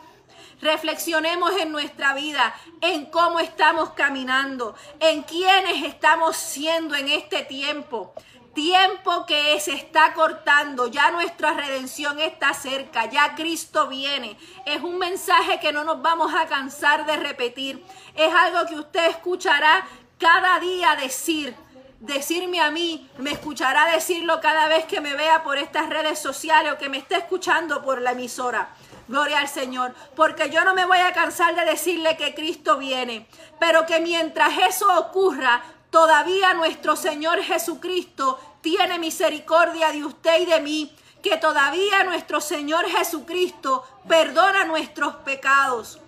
Reflexionemos 0.62 1.56
en 1.58 1.72
nuestra 1.72 2.14
vida, 2.14 2.56
en 2.82 3.06
cómo 3.08 3.40
estamos 3.40 3.92
caminando, 3.92 4.76
en 5.00 5.24
quiénes 5.24 5.84
estamos 5.84 6.38
siendo 6.38 6.96
en 6.96 7.10
este 7.10 7.44
tiempo 7.44 8.14
tiempo 8.54 9.26
que 9.26 9.60
se 9.60 9.74
está 9.74 10.14
cortando, 10.14 10.88
ya 10.88 11.12
nuestra 11.12 11.54
redención 11.54 12.20
está 12.20 12.54
cerca, 12.54 13.06
ya 13.10 13.36
Cristo 13.36 13.88
viene. 13.88 14.38
Es 14.66 14.82
un 14.82 14.98
mensaje 14.98 15.60
que 15.60 15.72
no 15.72 15.84
nos 15.84 16.02
vamos 16.02 16.34
a 16.34 16.48
cansar 16.48 17.06
de 17.06 17.18
repetir. 17.18 17.84
Es 18.16 18.34
algo 18.34 18.68
que 18.68 18.76
usted 18.76 19.10
escuchará 19.10 19.86
cada 20.18 20.60
día 20.60 20.96
decir. 20.96 21.56
decirme 22.00 22.60
a 22.60 22.72
mí, 22.72 23.08
me 23.20 23.32
escuchará 23.32 23.92
decirlo 23.92 24.42
cada 24.42 24.68
vez 24.68 24.86
que 24.86 25.02
me 25.02 25.14
vea 25.14 25.44
por 25.44 25.60
estas 25.60 25.88
redes 25.88 26.18
sociales 26.18 26.74
o 26.74 26.78
que 26.80 26.90
me 26.90 26.98
esté 26.98 27.16
escuchando 27.16 27.84
por 27.84 28.02
la 28.02 28.14
emisora. 28.14 28.70
Gloria 29.08 29.40
al 29.40 29.48
Señor, 29.48 29.94
porque 30.16 30.50
yo 30.50 30.64
no 30.64 30.74
me 30.74 30.86
voy 30.86 30.98
a 30.98 31.14
cansar 31.14 31.54
de 31.54 31.66
decirle 31.66 32.18
que 32.18 32.34
Cristo 32.34 32.78
viene, 32.78 33.28
pero 33.60 33.86
que 33.86 34.00
mientras 34.00 34.58
eso 34.58 34.88
ocurra, 34.98 35.62
todavía 35.92 36.56
nuestro 36.56 36.96
Señor 36.96 37.44
Jesucristo 37.44 38.40
tiene 38.62 38.98
misericordia 38.98 39.92
de 39.92 40.04
usted 40.04 40.42
y 40.42 40.46
de 40.46 40.62
mí, 40.62 40.96
que 41.22 41.38
todavía 41.38 42.04
nuestro 42.04 42.42
Señor 42.42 42.90
Jesucristo 42.90 43.86
perdona 44.08 44.66
nuestros 44.66 45.16
pecados. 45.18 46.00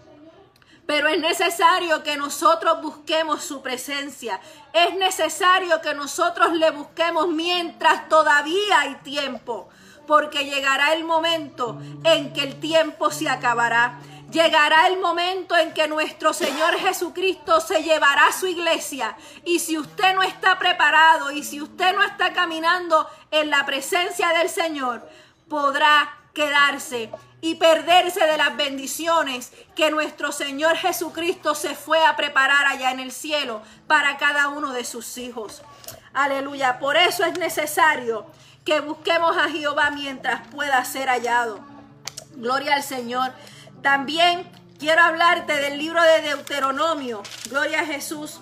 Pero 0.86 1.08
es 1.08 1.20
necesario 1.20 2.04
que 2.04 2.18
nosotros 2.18 2.82
busquemos 2.82 3.44
su 3.44 3.62
presencia. 3.62 4.40
Es 4.74 4.96
necesario 4.96 5.80
que 5.82 5.94
nosotros 5.94 6.54
le 6.54 6.72
busquemos 6.72 7.28
mientras 7.30 8.10
todavía 8.10 8.82
hay 8.82 8.96
tiempo. 8.96 9.70
Porque 10.08 10.44
llegará 10.44 10.94
el 10.94 11.06
momento 11.06 11.78
en 12.04 12.34
que 12.34 12.44
el 12.44 12.60
tiempo 12.60 13.12
se 13.12 13.30
acabará. 13.30 14.00
Llegará 14.34 14.88
el 14.88 15.00
momento 15.00 15.56
en 15.56 15.74
que 15.74 15.88
nuestro 15.88 16.34
Señor 16.34 16.80
Jesucristo 16.80 17.62
se 17.62 17.84
llevará 17.84 18.28
a 18.30 18.34
su 18.34 18.48
iglesia. 18.48 19.16
Y 19.46 19.60
si 19.60 19.78
usted 19.78 20.16
no 20.16 20.24
está 20.24 20.58
preparado 20.58 21.30
y 21.30 21.44
si 21.44 21.62
usted 21.62 21.96
no 21.96 22.04
está 22.04 22.34
caminando 22.34 23.08
en 23.30 23.52
la 23.52 23.64
presencia 23.64 24.30
del 24.30 24.50
Señor, 24.50 25.08
podrá 25.48 26.18
quedarse 26.34 27.12
y 27.42 27.56
perderse 27.56 28.26
de 28.26 28.38
las 28.38 28.58
bendiciones 28.58 29.52
que 29.76 29.92
nuestro 29.92 30.32
Señor 30.32 30.78
Jesucristo 30.78 31.54
se 31.54 31.76
fue 31.76 32.04
a 32.04 32.16
preparar 32.16 32.66
allá 32.66 32.90
en 32.90 33.02
el 33.02 33.12
cielo 33.12 33.62
para 33.86 34.18
cada 34.18 34.48
uno 34.48 34.74
de 34.74 34.84
sus 34.84 35.20
hijos. 35.20 35.62
Aleluya. 36.12 36.80
Por 36.80 36.98
eso 36.98 37.24
es 37.24 37.38
necesario 37.38 38.26
que 38.66 38.80
busquemos 38.80 39.38
a 39.38 39.50
Jehová 39.50 39.92
mientras 39.92 40.48
pueda 40.48 40.84
ser 40.86 41.08
hallado. 41.08 41.60
Gloria 42.36 42.78
al 42.78 42.84
Señor. 42.84 43.32
También 43.84 44.50
quiero 44.80 45.02
hablarte 45.02 45.58
del 45.58 45.78
libro 45.78 46.02
de 46.02 46.22
Deuteronomio. 46.22 47.22
Gloria 47.50 47.82
a 47.82 47.86
Jesús. 47.86 48.40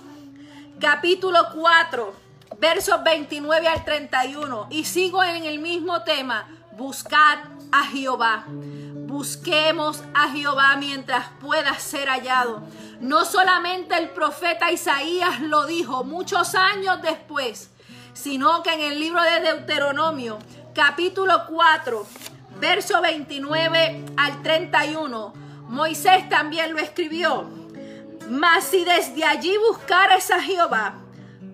Capítulo 0.79 1.47
4, 1.55 2.13
versos 2.59 3.03
29 3.03 3.67
al 3.67 3.83
31. 3.83 4.67
Y 4.69 4.85
sigo 4.85 5.23
en 5.23 5.45
el 5.45 5.57
mismo 5.57 6.03
tema. 6.03 6.47
Buscad 6.73 7.39
a 7.71 7.87
Jehová. 7.87 8.45
Busquemos 8.47 10.03
a 10.13 10.29
Jehová 10.29 10.75
mientras 10.75 11.29
pueda 11.41 11.73
ser 11.79 12.07
hallado. 12.07 12.61
No 12.99 13.25
solamente 13.25 13.97
el 13.97 14.11
profeta 14.11 14.71
Isaías 14.71 15.41
lo 15.41 15.65
dijo 15.65 16.03
muchos 16.03 16.53
años 16.53 17.01
después, 17.01 17.71
sino 18.13 18.61
que 18.61 18.73
en 18.73 18.81
el 18.81 18.99
libro 18.99 19.23
de 19.23 19.39
Deuteronomio, 19.39 20.37
capítulo 20.75 21.45
4, 21.49 22.05
verso 22.61 23.01
29 23.01 24.05
al 24.15 24.41
31, 24.43 25.33
Moisés 25.67 26.29
también 26.29 26.71
lo 26.71 26.79
escribió. 26.79 27.49
Mas 28.29 28.65
si 28.65 28.85
desde 28.85 29.25
allí 29.25 29.53
buscares 29.67 30.29
a 30.29 30.41
Jehová, 30.41 30.93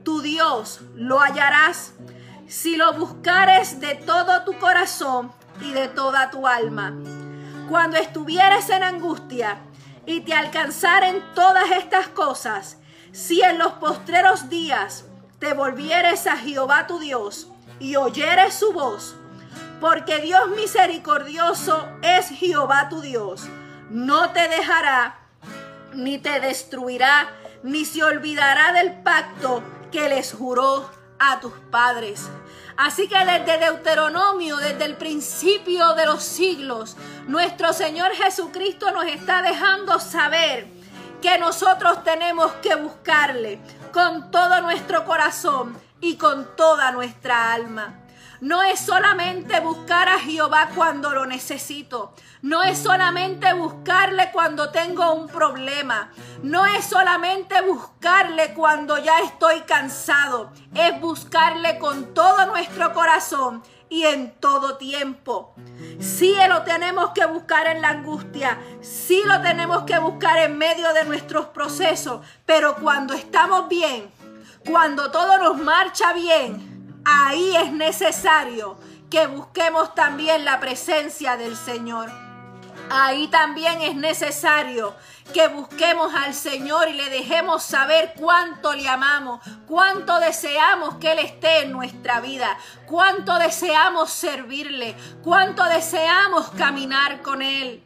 tu 0.04 0.22
Dios, 0.22 0.82
lo 0.94 1.20
hallarás. 1.20 1.94
Si 2.48 2.76
lo 2.76 2.94
buscares 2.94 3.80
de 3.80 3.96
todo 3.96 4.44
tu 4.44 4.54
corazón 4.60 5.32
y 5.62 5.72
de 5.72 5.88
toda 5.88 6.30
tu 6.30 6.46
alma 6.46 6.94
cuando 7.68 7.98
estuvieres 7.98 8.70
en 8.70 8.84
angustia 8.84 9.58
y 10.06 10.22
te 10.22 10.34
alcanzaren 10.34 11.22
todas 11.36 11.72
estas 11.72 12.08
cosas, 12.08 12.78
si 13.12 13.42
en 13.42 13.58
los 13.58 13.74
postreros 13.74 14.50
días 14.50 15.06
te 15.40 15.54
volvieres 15.54 16.28
a 16.28 16.38
Jehová 16.38 16.88
tu 16.88 17.00
Dios 17.00 17.50
y 17.80 17.98
oyeres 17.98 18.54
su 18.54 18.72
voz, 18.72 19.16
porque 19.80 20.20
Dios 20.20 20.50
misericordioso 20.50 21.88
es 22.02 22.30
Jehová 22.30 22.90
tu 22.90 23.02
Dios, 23.02 23.44
no 23.90 24.32
te 24.32 24.48
dejará, 24.48 25.20
ni 25.94 26.18
te 26.18 26.40
destruirá, 26.40 27.30
ni 27.64 27.86
se 27.86 28.04
olvidará 28.04 28.74
del 28.74 29.02
pacto 29.02 29.64
que 29.92 30.10
les 30.10 30.34
juró 30.34 30.90
a 31.20 31.40
tus 31.40 31.54
padres. 31.72 32.30
Así 32.78 33.08
que 33.08 33.18
desde 33.18 33.58
Deuteronomio, 33.58 34.58
desde 34.58 34.86
el 34.86 34.98
principio 34.98 35.94
de 35.96 36.06
los 36.06 36.24
siglos, 36.24 36.96
nuestro 37.28 37.74
Señor 37.74 38.12
Jesucristo 38.14 38.92
nos 38.92 39.06
está 39.06 39.42
dejando 39.42 40.00
saber 40.00 40.68
que 41.22 41.40
nosotros 41.40 42.04
tenemos 42.04 42.52
que 42.62 42.76
buscarle 42.76 43.60
con 43.92 44.30
todo 44.30 44.62
nuestro 44.62 45.06
corazón 45.06 45.76
y 46.00 46.18
con 46.18 46.56
toda 46.56 46.92
nuestra 46.92 47.52
alma. 47.52 48.07
No 48.40 48.62
es 48.62 48.80
solamente 48.80 49.60
buscar 49.60 50.08
a 50.10 50.20
Jehová 50.20 50.70
cuando 50.76 51.12
lo 51.12 51.26
necesito. 51.26 52.14
No 52.42 52.62
es 52.64 52.78
solamente 52.78 53.52
buscarle 53.54 54.32
cuando 54.32 54.70
tengo 54.70 55.14
un 55.14 55.28
problema. 55.28 56.12
No 56.44 56.66
es 56.66 56.86
solamente 56.86 57.62
buscarle 57.62 58.54
cuando 58.54 58.98
ya 59.00 59.20
estoy 59.22 59.62
cansado. 59.62 60.52
Es 60.76 61.00
buscarle 61.02 61.80
con 61.80 62.14
todo 62.14 62.46
nuestro 62.46 62.94
corazón 62.94 63.64
y 63.90 64.04
en 64.04 64.32
todo 64.40 64.78
tiempo. 64.78 65.56
Sí 66.00 66.36
lo 66.48 66.64
tenemos 66.64 67.12
que 67.12 67.26
buscar 67.26 67.68
en 67.68 67.82
la 67.82 67.90
angustia, 67.90 68.60
sí 68.82 69.22
lo 69.26 69.42
tenemos 69.42 69.84
que 69.84 69.98
buscar 69.98 70.38
en 70.40 70.58
medio 70.58 70.94
de 70.94 71.06
nuestros 71.06 71.48
procesos, 71.48 72.26
pero 72.46 72.76
cuando 72.76 73.14
estamos 73.14 73.70
bien, 73.70 74.12
cuando 74.70 75.10
todo 75.12 75.38
nos 75.38 75.58
marcha 75.58 76.14
bien, 76.14 76.77
ahí 77.08 77.56
es 77.56 77.72
necesario 77.72 78.78
que 79.10 79.28
busquemos 79.28 79.96
también 79.96 80.44
la 80.44 80.60
presencia 80.60 81.38
del 81.38 81.56
Señor. 81.56 82.12
Ahí 82.90 83.28
también 83.28 83.82
es 83.82 83.96
necesario 83.96 84.94
que 85.34 85.48
busquemos 85.48 86.14
al 86.14 86.34
Señor 86.34 86.90
y 86.90 86.94
le 86.94 87.10
dejemos 87.10 87.64
saber 87.64 88.14
cuánto 88.18 88.74
le 88.74 88.88
amamos, 88.88 89.42
cuánto 89.68 90.20
deseamos 90.20 90.96
que 90.96 91.14
Él 91.14 91.20
esté 91.20 91.62
en 91.62 91.72
nuestra 91.72 92.20
vida, 92.20 92.58
cuánto 92.86 93.38
deseamos 93.38 94.10
servirle, 94.10 94.96
cuánto 95.24 95.64
deseamos 95.64 96.50
caminar 96.52 97.22
con 97.22 97.42
Él. 97.42 97.84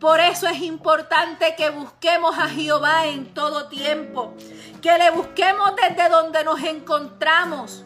Por 0.00 0.18
eso 0.20 0.48
es 0.48 0.60
importante 0.60 1.54
que 1.56 1.70
busquemos 1.70 2.36
a 2.38 2.48
Jehová 2.48 3.06
en 3.06 3.32
todo 3.34 3.68
tiempo, 3.68 4.34
que 4.82 4.98
le 4.98 5.10
busquemos 5.10 5.72
desde 5.76 6.08
donde 6.08 6.44
nos 6.44 6.60
encontramos 6.62 7.84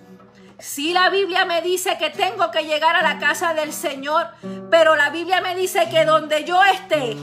si 0.59 0.92
la 0.92 1.09
Biblia 1.09 1.44
me 1.44 1.62
dice 1.62 1.97
que 1.99 2.11
tengo 2.11 2.51
que 2.51 2.64
llegar 2.64 2.97
a 2.97 3.03
la 3.03 3.18
casa 3.18 3.55
del 3.55 3.73
Señor, 3.73 4.27
pero 4.71 4.97
la 4.97 5.11
Biblia 5.11 5.40
me 5.40 5.55
dice 5.55 5.88
que 5.88 6.05
donde 6.05 6.44
yo 6.44 6.62
esté, 6.64 7.16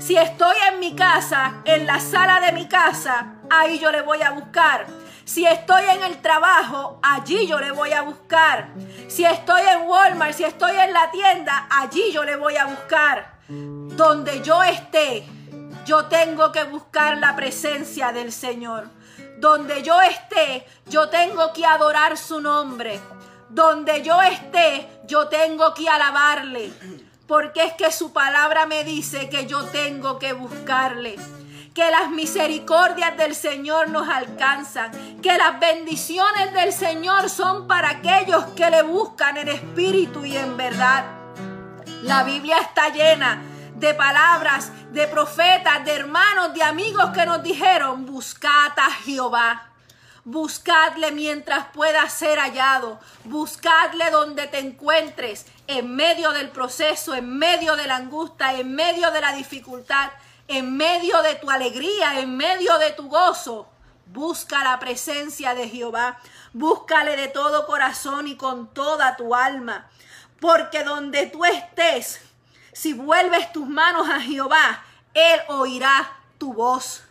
si 0.00 0.16
estoy 0.16 0.56
en 0.70 0.80
mi 0.80 0.94
casa, 0.94 1.62
en 1.64 1.86
la 1.86 2.00
sala 2.00 2.40
de 2.40 2.52
mi 2.52 2.66
casa, 2.66 3.36
ahí 3.48 3.78
yo 3.78 3.92
le 3.92 4.02
voy 4.02 4.20
a 4.22 4.32
buscar. 4.32 4.86
Si 5.24 5.46
estoy 5.46 5.84
en 5.84 6.02
el 6.02 6.20
trabajo, 6.20 6.98
allí 7.02 7.46
yo 7.46 7.58
le 7.58 7.70
voy 7.70 7.92
a 7.92 8.02
buscar. 8.02 8.68
Si 9.08 9.24
estoy 9.24 9.62
en 9.62 9.88
Walmart, 9.88 10.34
si 10.34 10.44
estoy 10.44 10.76
en 10.76 10.92
la 10.92 11.10
tienda, 11.10 11.66
allí 11.70 12.12
yo 12.12 12.24
le 12.24 12.36
voy 12.36 12.56
a 12.56 12.66
buscar. 12.66 13.38
Donde 13.48 14.42
yo 14.42 14.62
esté, 14.62 15.24
yo 15.86 16.06
tengo 16.06 16.52
que 16.52 16.64
buscar 16.64 17.18
la 17.18 17.36
presencia 17.36 18.12
del 18.12 18.32
Señor. 18.32 18.90
Donde 19.44 19.82
yo 19.82 20.00
esté, 20.00 20.66
yo 20.86 21.10
tengo 21.10 21.52
que 21.52 21.66
adorar 21.66 22.16
su 22.16 22.40
nombre. 22.40 22.98
Donde 23.50 24.00
yo 24.00 24.22
esté, 24.22 24.88
yo 25.06 25.28
tengo 25.28 25.74
que 25.74 25.86
alabarle. 25.86 26.72
Porque 27.26 27.62
es 27.62 27.74
que 27.74 27.92
su 27.92 28.14
palabra 28.14 28.64
me 28.64 28.84
dice 28.84 29.28
que 29.28 29.44
yo 29.44 29.66
tengo 29.66 30.18
que 30.18 30.32
buscarle. 30.32 31.16
Que 31.74 31.90
las 31.90 32.08
misericordias 32.08 33.18
del 33.18 33.34
Señor 33.34 33.90
nos 33.90 34.08
alcanzan. 34.08 35.20
Que 35.20 35.36
las 35.36 35.60
bendiciones 35.60 36.54
del 36.54 36.72
Señor 36.72 37.28
son 37.28 37.68
para 37.68 37.90
aquellos 37.90 38.46
que 38.56 38.70
le 38.70 38.82
buscan 38.82 39.36
en 39.36 39.48
espíritu 39.48 40.24
y 40.24 40.38
en 40.38 40.56
verdad. 40.56 41.04
La 42.02 42.24
Biblia 42.24 42.56
está 42.60 42.88
llena 42.88 43.42
de 43.76 43.92
palabras, 43.92 44.72
de 44.94 45.08
profetas, 45.08 45.84
de 45.84 45.92
hermanos, 45.92 46.54
de 46.54 46.62
amigos 46.62 47.10
que 47.10 47.26
nos 47.26 47.42
dijeron, 47.42 48.06
buscad 48.06 48.72
a 48.76 48.92
Jehová. 48.92 49.70
Buscadle 50.24 51.10
mientras 51.10 51.66
pueda 51.74 52.08
ser 52.08 52.38
hallado. 52.38 53.00
Buscadle 53.24 54.10
donde 54.12 54.46
te 54.46 54.60
encuentres, 54.60 55.46
en 55.66 55.96
medio 55.96 56.30
del 56.30 56.48
proceso, 56.50 57.12
en 57.12 57.36
medio 57.36 57.74
de 57.74 57.88
la 57.88 57.96
angustia, 57.96 58.52
en 58.52 58.72
medio 58.74 59.10
de 59.10 59.20
la 59.20 59.32
dificultad, 59.32 60.12
en 60.46 60.76
medio 60.76 61.20
de 61.22 61.34
tu 61.34 61.50
alegría, 61.50 62.20
en 62.20 62.36
medio 62.36 62.78
de 62.78 62.92
tu 62.92 63.08
gozo. 63.08 63.68
Busca 64.06 64.62
la 64.62 64.78
presencia 64.78 65.54
de 65.54 65.68
Jehová. 65.68 66.20
Búscale 66.52 67.16
de 67.16 67.26
todo 67.26 67.66
corazón 67.66 68.28
y 68.28 68.36
con 68.36 68.72
toda 68.72 69.16
tu 69.16 69.34
alma. 69.34 69.90
Porque 70.40 70.84
donde 70.84 71.26
tú 71.26 71.44
estés, 71.44 72.20
si 72.72 72.92
vuelves 72.92 73.52
tus 73.52 73.68
manos 73.68 74.08
a 74.08 74.20
Jehová, 74.20 74.83
Él 75.14 75.40
oirá 75.48 76.12
tu 76.38 76.52
voz. 76.52 77.04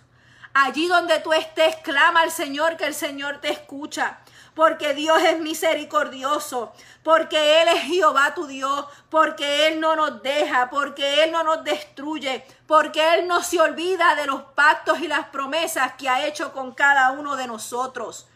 Allí 0.53 0.87
donde 0.87 1.19
tú 1.19 1.33
estés, 1.33 1.77
clama 1.77 2.21
al 2.21 2.31
Señor 2.31 2.77
que 2.77 2.85
el 2.85 2.93
Señor 2.93 3.39
te 3.41 3.49
escucha. 3.49 4.19
porque 4.53 4.93
Dios 4.93 5.21
es 5.23 5.39
misericordioso, 5.39 6.73
porque 7.03 7.61
Él 7.61 7.69
es 7.69 7.83
Jehová 7.83 8.33
tu 8.35 8.45
Dios, 8.45 8.85
porque 9.09 9.67
Él 9.67 9.79
no 9.79 9.95
nos 9.95 10.21
deja, 10.21 10.69
porque 10.69 11.23
Él 11.23 11.31
no 11.31 11.43
nos 11.43 11.63
destruye, 11.63 12.45
porque 12.67 13.15
Él 13.15 13.27
no 13.27 13.41
se 13.41 13.59
olvida 13.59 14.15
de 14.15 14.27
los 14.27 14.43
pactos 14.55 14.99
y 14.99 15.07
las 15.07 15.27
promesas 15.27 15.93
que 15.93 16.07
ha 16.07 16.25
hecho 16.25 16.53
con 16.53 16.73
cada 16.73 17.11
uno 17.11 17.35
de 17.35 17.47
nosotros. 17.47 18.27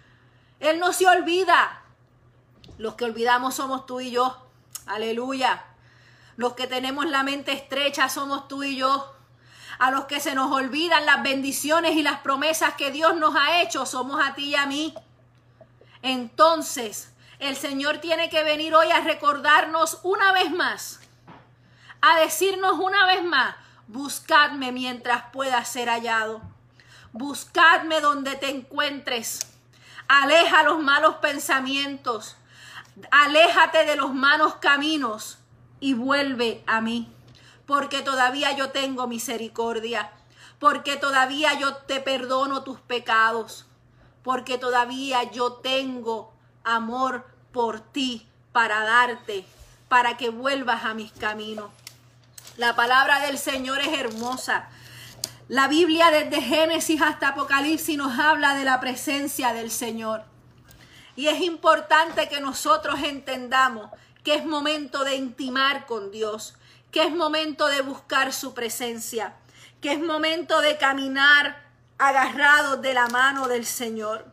Él 0.59 0.79
no 0.79 0.91
se 0.91 1.07
olvida. 1.07 1.83
Los 2.77 2.95
que 2.95 3.05
olvidamos 3.05 3.55
somos 3.55 3.85
tú 3.85 3.99
y 3.99 4.11
yo. 4.11 4.37
Aleluya. 4.87 5.63
Los 6.35 6.53
que 6.53 6.67
tenemos 6.67 7.05
la 7.05 7.23
mente 7.23 7.51
estrecha 7.51 8.09
somos 8.09 8.47
tú 8.47 8.63
y 8.63 8.75
yo. 8.75 9.16
A 9.79 9.91
los 9.91 10.05
que 10.05 10.19
se 10.19 10.33
nos 10.33 10.51
olvidan 10.51 11.05
las 11.05 11.21
bendiciones 11.21 11.95
y 11.95 12.01
las 12.01 12.19
promesas 12.19 12.73
que 12.73 12.91
Dios 12.91 13.15
nos 13.15 13.35
ha 13.35 13.61
hecho, 13.61 13.85
somos 13.85 14.19
a 14.25 14.33
ti 14.33 14.45
y 14.45 14.55
a 14.55 14.65
mí. 14.65 14.93
Entonces, 16.01 17.13
el 17.39 17.55
Señor 17.55 17.99
tiene 17.99 18.29
que 18.29 18.43
venir 18.43 18.73
hoy 18.73 18.89
a 18.89 19.01
recordarnos 19.01 19.99
una 20.03 20.31
vez 20.31 20.51
más, 20.51 21.01
a 22.01 22.19
decirnos 22.19 22.79
una 22.79 23.05
vez 23.05 23.23
más, 23.23 23.55
buscadme 23.87 24.71
mientras 24.71 25.25
pueda 25.31 25.63
ser 25.65 25.89
hallado. 25.89 26.41
Buscadme 27.11 28.01
donde 28.01 28.35
te 28.35 28.49
encuentres. 28.49 29.39
Aleja 30.07 30.63
los 30.63 30.79
malos 30.79 31.15
pensamientos. 31.15 32.35
Aléjate 33.11 33.85
de 33.85 33.95
los 33.95 34.13
malos 34.13 34.55
caminos 34.55 35.39
y 35.79 35.93
vuelve 35.93 36.63
a 36.67 36.81
mí 36.81 37.13
porque 37.67 38.01
todavía 38.01 38.53
yo 38.53 38.71
tengo 38.71 39.05
misericordia, 39.07 40.09
porque 40.57 40.95
todavía 40.95 41.53
yo 41.59 41.75
te 41.75 41.99
perdono 41.99 42.63
tus 42.63 42.79
pecados, 42.79 43.67
porque 44.23 44.57
todavía 44.57 45.29
yo 45.31 45.53
tengo 45.53 46.33
amor 46.63 47.27
por 47.51 47.81
ti 47.81 48.25
para 48.53 48.83
darte, 48.83 49.45
para 49.89 50.17
que 50.17 50.29
vuelvas 50.29 50.85
a 50.85 50.93
mis 50.93 51.11
caminos. 51.11 51.69
La 52.55 52.75
palabra 52.75 53.19
del 53.19 53.37
Señor 53.37 53.81
es 53.81 53.99
hermosa. 53.99 54.69
La 55.49 55.67
Biblia 55.67 56.09
desde 56.09 56.41
Génesis 56.41 57.01
hasta 57.01 57.29
Apocalipsis 57.29 57.97
nos 57.97 58.17
habla 58.17 58.55
de 58.55 58.65
la 58.65 58.79
presencia 58.79 59.53
del 59.53 59.71
Señor. 59.71 60.23
Y 61.15 61.27
es 61.27 61.41
importante 61.41 62.29
que 62.29 62.39
nosotros 62.39 62.99
entendamos 63.03 63.89
que 64.23 64.35
es 64.35 64.45
momento 64.45 65.03
de 65.03 65.15
intimar 65.15 65.85
con 65.85 66.11
Dios, 66.11 66.56
que 66.91 67.03
es 67.03 67.11
momento 67.13 67.67
de 67.67 67.81
buscar 67.81 68.33
su 68.33 68.53
presencia, 68.53 69.35
que 69.81 69.93
es 69.93 69.99
momento 69.99 70.61
de 70.61 70.77
caminar 70.77 71.63
agarrados 71.97 72.81
de 72.81 72.93
la 72.93 73.07
mano 73.07 73.47
del 73.47 73.65
Señor. 73.65 74.25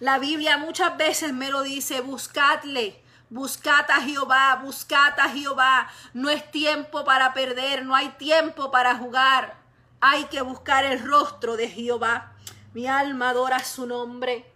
La 0.00 0.18
Biblia 0.18 0.58
muchas 0.58 0.96
veces 0.96 1.32
me 1.32 1.50
lo 1.50 1.62
dice, 1.62 2.00
buscadle, 2.00 3.02
buscad 3.30 3.90
a 3.90 4.00
Jehová, 4.02 4.60
buscad 4.62 5.18
a 5.18 5.28
Jehová. 5.28 5.90
No 6.12 6.28
es 6.28 6.50
tiempo 6.50 7.04
para 7.04 7.32
perder, 7.34 7.84
no 7.84 7.94
hay 7.94 8.08
tiempo 8.10 8.70
para 8.70 8.96
jugar. 8.96 9.56
Hay 10.00 10.24
que 10.24 10.42
buscar 10.42 10.84
el 10.84 11.04
rostro 11.04 11.56
de 11.56 11.68
Jehová. 11.68 12.32
Mi 12.74 12.88
alma 12.88 13.30
adora 13.30 13.60
su 13.60 13.86
nombre. 13.86 14.52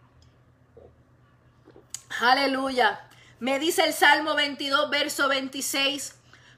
Aleluya. 2.20 3.08
Me 3.38 3.58
dice 3.58 3.84
el 3.84 3.92
Salmo 3.92 4.34
22, 4.34 4.90
verso 4.90 5.28
26. 5.28 6.16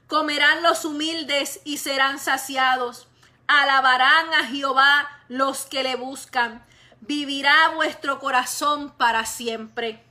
Comerán 0.09 0.63
los 0.63 0.85
humildes 0.85 1.61
y 1.65 1.77
serán 1.77 2.17
saciados. 2.17 3.07
Alabarán 3.45 4.33
a 4.33 4.47
Jehová 4.47 5.07
los 5.27 5.67
que 5.67 5.83
le 5.83 5.95
buscan. 5.97 6.65
Vivirá 7.01 7.69
vuestro 7.75 8.17
corazón 8.17 8.89
para 8.89 9.27
siempre. 9.27 10.01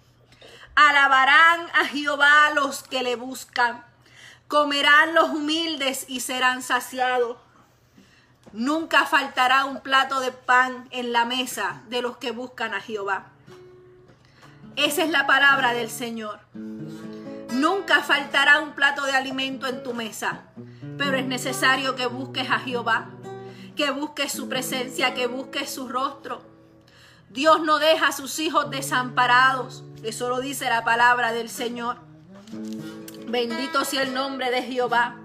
Alabarán 0.77 1.67
a 1.75 1.85
Jehová 1.87 2.51
los 2.55 2.85
que 2.85 3.03
le 3.03 3.17
buscan. 3.17 3.85
Comerán 4.47 5.17
los 5.17 5.31
humildes 5.31 6.05
y 6.07 6.21
serán 6.21 6.63
saciados. 6.63 7.37
Nunca 8.53 9.05
faltará 9.05 9.65
un 9.65 9.81
plato 9.81 10.21
de 10.21 10.31
pan 10.31 10.87
en 10.93 11.13
la 11.13 11.25
mesa 11.25 11.83
de 11.89 12.03
los 12.03 12.19
que 12.19 12.31
buscan 12.31 12.73
a 12.73 12.81
Jehová. 12.81 13.33
Esa 14.77 15.03
es 15.03 15.11
la 15.11 15.27
palabra 15.27 15.75
del 15.75 15.91
Señor. 15.91 16.39
Nunca 17.59 18.03
faltará 18.03 18.61
un 18.61 18.73
plato 18.73 19.05
de 19.05 19.13
alimento 19.13 19.67
en 19.67 19.83
tu 19.83 19.93
mesa, 19.93 20.45
pero 20.97 21.17
es 21.17 21.27
necesario 21.27 21.97
que 21.97 22.07
busques 22.07 22.49
a 22.49 22.61
Jehová, 22.61 23.11
que 23.75 23.91
busques 23.91 24.31
su 24.31 24.49
presencia, 24.49 25.13
que 25.13 25.27
busques 25.27 25.69
su 25.69 25.89
rostro. 25.89 26.43
Dios 27.31 27.61
no 27.63 27.81
deja 27.81 28.09
a 28.09 28.13
sus 28.13 28.39
hijos 28.39 28.71
desamparados. 28.71 29.83
Eso 30.05 30.29
lo 30.29 30.41
dice 30.41 30.69
la 30.69 30.85
palabra 30.85 31.33
del 31.33 31.49
Señor. 31.49 31.99
Bendito 33.27 33.85
sea 33.85 34.03
el 34.03 34.15
nombre 34.15 34.53
de 34.53 34.63
Jehová. 34.63 35.17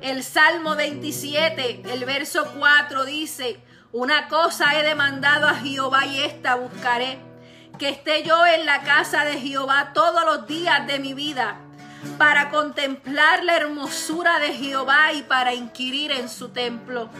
El 0.00 0.22
Salmo 0.22 0.76
27, 0.76 1.82
el 1.92 2.04
verso 2.04 2.46
4 2.56 3.04
dice, 3.04 3.60
una 3.90 4.28
cosa 4.28 4.78
he 4.78 4.84
demandado 4.84 5.48
a 5.48 5.54
Jehová 5.54 6.06
y 6.06 6.20
esta 6.22 6.54
buscaré 6.54 7.18
que 7.78 7.88
esté 7.88 8.22
yo 8.22 8.46
en 8.46 8.66
la 8.66 8.82
casa 8.82 9.24
de 9.24 9.38
Jehová 9.38 9.90
todos 9.92 10.24
los 10.24 10.46
días 10.46 10.86
de 10.86 10.98
mi 10.98 11.14
vida, 11.14 11.58
para 12.18 12.50
contemplar 12.50 13.44
la 13.44 13.56
hermosura 13.56 14.38
de 14.38 14.54
Jehová 14.54 15.12
y 15.12 15.22
para 15.22 15.54
inquirir 15.54 16.12
en 16.12 16.28
su 16.28 16.50
templo. 16.50 17.10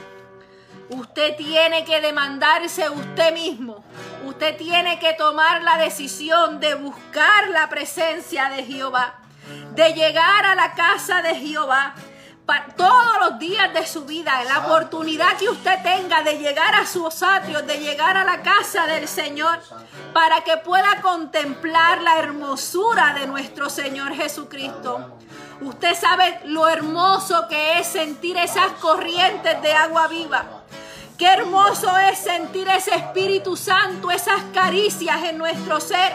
Usted 0.88 1.36
tiene 1.36 1.84
que 1.84 2.00
demandarse 2.00 2.88
usted 2.88 3.34
mismo. 3.34 3.84
Usted 4.24 4.56
tiene 4.56 4.98
que 5.00 5.14
tomar 5.14 5.62
la 5.62 5.78
decisión 5.78 6.60
de 6.60 6.74
buscar 6.74 7.48
la 7.48 7.68
presencia 7.68 8.48
de 8.50 8.64
Jehová, 8.64 9.14
de 9.74 9.92
llegar 9.94 10.46
a 10.46 10.54
la 10.54 10.74
casa 10.74 11.22
de 11.22 11.34
Jehová, 11.34 11.94
todos 12.76 13.16
los 13.20 13.38
días 13.38 13.72
de 13.74 13.86
su 13.86 14.04
vida, 14.04 14.44
la 14.44 14.66
oportunidad 14.66 15.36
que 15.36 15.48
usted 15.48 15.82
tenga 15.82 16.22
de 16.22 16.38
llegar 16.38 16.74
a 16.74 16.86
sus 16.86 17.22
atrios, 17.22 17.66
de 17.66 17.78
llegar 17.78 18.16
a 18.16 18.24
la 18.24 18.42
casa 18.42 18.86
del 18.86 19.08
Señor, 19.08 19.58
para 20.12 20.42
que 20.44 20.56
pueda 20.58 21.00
contemplar 21.02 22.00
la 22.02 22.18
hermosura 22.18 23.14
de 23.14 23.26
nuestro 23.26 23.68
Señor 23.68 24.14
Jesucristo. 24.14 25.18
Usted 25.60 25.94
sabe 25.94 26.40
lo 26.44 26.68
hermoso 26.68 27.46
que 27.48 27.80
es 27.80 27.86
sentir 27.86 28.36
esas 28.36 28.72
corrientes 28.80 29.60
de 29.62 29.72
agua 29.72 30.06
viva. 30.06 30.44
Qué 31.18 31.26
hermoso 31.26 31.96
es 31.96 32.18
sentir 32.18 32.68
ese 32.68 32.94
Espíritu 32.94 33.56
Santo, 33.56 34.10
esas 34.10 34.42
caricias 34.52 35.22
en 35.24 35.38
nuestro 35.38 35.80
ser. 35.80 36.12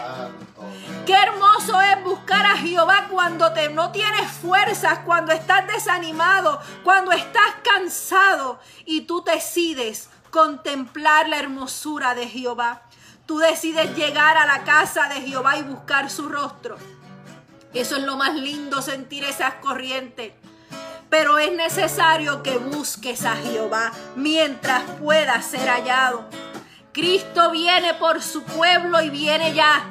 Qué 1.06 1.14
hermoso 1.14 1.80
es 1.80 2.04
buscar 2.04 2.46
a 2.46 2.56
Jehová 2.56 3.08
cuando 3.10 3.52
te, 3.52 3.68
no 3.70 3.90
tienes 3.90 4.30
fuerzas, 4.30 5.00
cuando 5.00 5.32
estás 5.32 5.66
desanimado, 5.66 6.60
cuando 6.84 7.10
estás 7.10 7.56
cansado 7.64 8.60
y 8.84 9.00
tú 9.00 9.24
decides 9.24 10.10
contemplar 10.30 11.28
la 11.28 11.40
hermosura 11.40 12.14
de 12.14 12.28
Jehová. 12.28 12.82
Tú 13.26 13.38
decides 13.38 13.96
llegar 13.96 14.36
a 14.36 14.46
la 14.46 14.62
casa 14.62 15.08
de 15.08 15.22
Jehová 15.22 15.56
y 15.56 15.62
buscar 15.62 16.08
su 16.08 16.28
rostro. 16.28 16.76
Eso 17.74 17.96
es 17.96 18.02
lo 18.04 18.16
más 18.16 18.34
lindo, 18.34 18.80
sentir 18.80 19.24
esas 19.24 19.54
corrientes. 19.54 20.34
Pero 21.10 21.38
es 21.38 21.52
necesario 21.52 22.44
que 22.44 22.58
busques 22.58 23.24
a 23.24 23.34
Jehová 23.34 23.90
mientras 24.14 24.84
pueda 25.00 25.42
ser 25.42 25.68
hallado. 25.68 26.28
Cristo 26.92 27.50
viene 27.50 27.94
por 27.94 28.22
su 28.22 28.44
pueblo 28.44 29.02
y 29.02 29.10
viene 29.10 29.52
ya. 29.52 29.84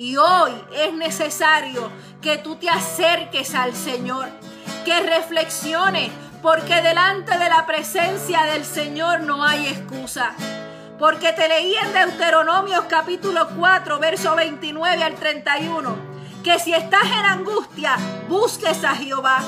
Y 0.00 0.16
hoy 0.16 0.52
es 0.76 0.94
necesario 0.94 1.90
que 2.22 2.38
tú 2.38 2.54
te 2.54 2.70
acerques 2.70 3.52
al 3.56 3.74
Señor, 3.74 4.28
que 4.84 5.00
reflexiones, 5.00 6.12
porque 6.40 6.80
delante 6.82 7.36
de 7.36 7.48
la 7.48 7.66
presencia 7.66 8.44
del 8.44 8.64
Señor 8.64 9.22
no 9.22 9.42
hay 9.42 9.66
excusa. 9.66 10.34
Porque 11.00 11.32
te 11.32 11.48
leí 11.48 11.74
en 11.74 11.92
Deuteronomios 11.92 12.84
capítulo 12.88 13.48
4, 13.56 13.98
verso 13.98 14.36
29 14.36 15.02
al 15.02 15.16
31, 15.16 15.96
que 16.44 16.60
si 16.60 16.72
estás 16.72 17.06
en 17.06 17.26
angustia, 17.26 17.96
busques 18.28 18.84
a 18.84 18.94
Jehová. 18.94 19.40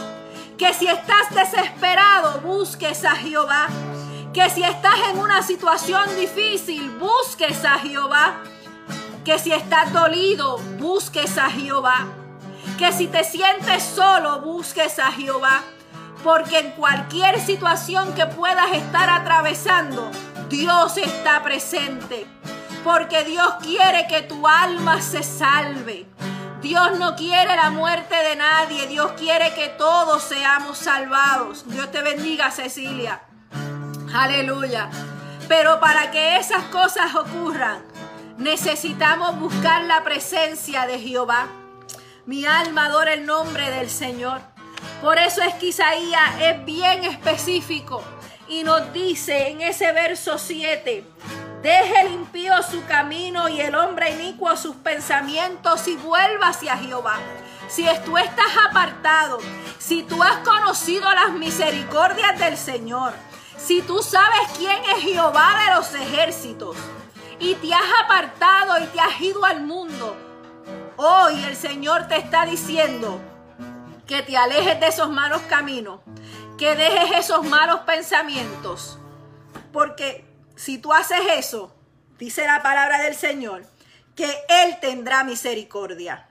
Que 0.59 0.75
si 0.75 0.89
estás 0.89 1.33
desesperado, 1.33 2.41
busques 2.41 3.05
a 3.05 3.15
Jehová. 3.15 3.69
Que 4.35 4.51
si 4.51 4.65
estás 4.65 4.99
en 5.13 5.21
una 5.21 5.45
situación 5.45 6.03
difícil, 6.17 6.91
busques 6.99 7.65
a 7.65 7.79
Jehová 7.79 8.43
que 9.24 9.38
si 9.38 9.52
estás 9.52 9.92
dolido, 9.92 10.59
busques 10.78 11.38
a 11.38 11.50
Jehová. 11.50 12.06
Que 12.78 12.92
si 12.92 13.06
te 13.06 13.24
sientes 13.24 13.83
solo, 13.83 14.40
busques 14.40 14.98
a 14.98 15.12
Jehová. 15.12 15.62
Porque 16.24 16.59
en 16.59 16.70
cualquier 16.72 17.40
situación 17.40 18.14
que 18.14 18.26
puedas 18.26 18.72
estar 18.72 19.09
atravesando, 19.09 20.11
Dios 20.48 20.96
está 20.96 21.42
presente. 21.42 22.26
Porque 22.85 23.24
Dios 23.24 23.54
quiere 23.62 24.06
que 24.06 24.22
tu 24.22 24.46
alma 24.46 25.00
se 25.02 25.22
salve. 25.22 26.06
Dios 26.62 26.98
no 26.98 27.16
quiere 27.16 27.56
la 27.56 27.70
muerte 27.70 28.14
de 28.14 28.37
nadie. 28.37 28.87
Dios 28.87 29.12
quiere 29.12 29.54
que 29.54 29.68
todos 29.68 30.22
seamos 30.22 30.78
salvados. 30.78 31.64
Dios 31.66 31.90
te 31.90 32.02
bendiga, 32.02 32.50
Cecilia. 32.50 33.22
Aleluya. 34.14 34.90
Pero 35.48 35.80
para 35.80 36.11
que 36.11 36.37
esas 36.37 36.64
cosas 36.64 37.14
ocurran, 37.14 37.89
Necesitamos 38.40 39.38
buscar 39.38 39.85
la 39.85 40.03
presencia 40.03 40.87
de 40.87 40.98
Jehová. 40.98 41.48
Mi 42.24 42.46
alma 42.46 42.87
adora 42.87 43.12
el 43.12 43.26
nombre 43.26 43.70
del 43.70 43.90
Señor. 43.90 44.40
Por 45.03 45.18
eso 45.18 45.42
es 45.42 45.53
que 45.57 45.66
Isaías 45.66 46.40
es 46.40 46.64
bien 46.64 47.05
específico 47.05 48.03
y 48.48 48.62
nos 48.62 48.94
dice 48.94 49.48
en 49.50 49.61
ese 49.61 49.92
verso 49.92 50.38
7, 50.38 51.05
deje 51.62 52.00
el 52.00 52.14
impío 52.14 52.55
su 52.62 52.83
camino 52.87 53.50
y 53.50 53.61
el 53.61 53.74
hombre 53.74 54.12
inicuo 54.12 54.57
sus 54.57 54.74
pensamientos 54.76 55.87
y 55.87 55.96
vuelva 55.96 56.48
hacia 56.48 56.79
Jehová. 56.79 57.18
Si 57.68 57.85
tú 58.07 58.16
estás 58.16 58.57
apartado, 58.70 59.38
si 59.79 60.03
tú 60.03 60.22
has 60.22 60.38
conocido 60.38 61.12
las 61.12 61.33
misericordias 61.33 62.38
del 62.38 62.57
Señor, 62.57 63.12
si 63.59 63.83
tú 63.83 64.03
sabes 64.03 64.48
quién 64.57 64.83
es 64.96 65.03
Jehová 65.03 65.61
de 65.66 65.74
los 65.74 65.94
ejércitos 65.94 66.74
y 67.40 67.55
te 67.55 67.72
has 67.72 68.05
apartado 68.05 68.85
y 68.85 68.87
te 68.88 69.00
has 69.00 69.20
ido 69.20 69.44
al 69.44 69.62
mundo, 69.62 70.14
hoy 70.96 71.42
el 71.44 71.57
Señor 71.57 72.07
te 72.07 72.16
está 72.16 72.44
diciendo, 72.44 73.20
que 74.07 74.22
te 74.22 74.37
alejes 74.37 74.79
de 74.81 74.88
esos 74.88 75.09
malos 75.09 75.40
caminos, 75.42 76.00
que 76.59 76.74
dejes 76.74 77.26
esos 77.26 77.46
malos 77.46 77.81
pensamientos. 77.81 78.98
Porque 79.72 80.24
si 80.57 80.79
tú 80.79 80.92
haces 80.92 81.20
eso, 81.37 81.72
dice 82.18 82.44
la 82.44 82.61
palabra 82.61 83.00
del 83.03 83.14
Señor, 83.14 83.64
que 84.16 84.29
Él 84.48 84.79
tendrá 84.81 85.22
misericordia. 85.22 86.26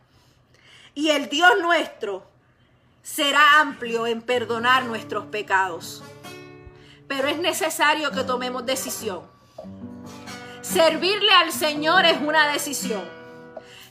Y 0.93 1.09
el 1.11 1.29
Dios 1.29 1.51
nuestro 1.61 2.29
será 3.01 3.61
amplio 3.61 4.05
en 4.05 4.21
perdonar 4.21 4.83
nuestros 4.83 5.25
pecados. 5.27 6.03
Pero 7.07 7.29
es 7.29 7.39
necesario 7.39 8.11
que 8.11 8.25
tomemos 8.25 8.65
decisión. 8.65 9.38
Servirle 10.71 11.31
al 11.31 11.51
Señor 11.51 12.05
es 12.05 12.21
una 12.21 12.47
decisión. 12.51 13.03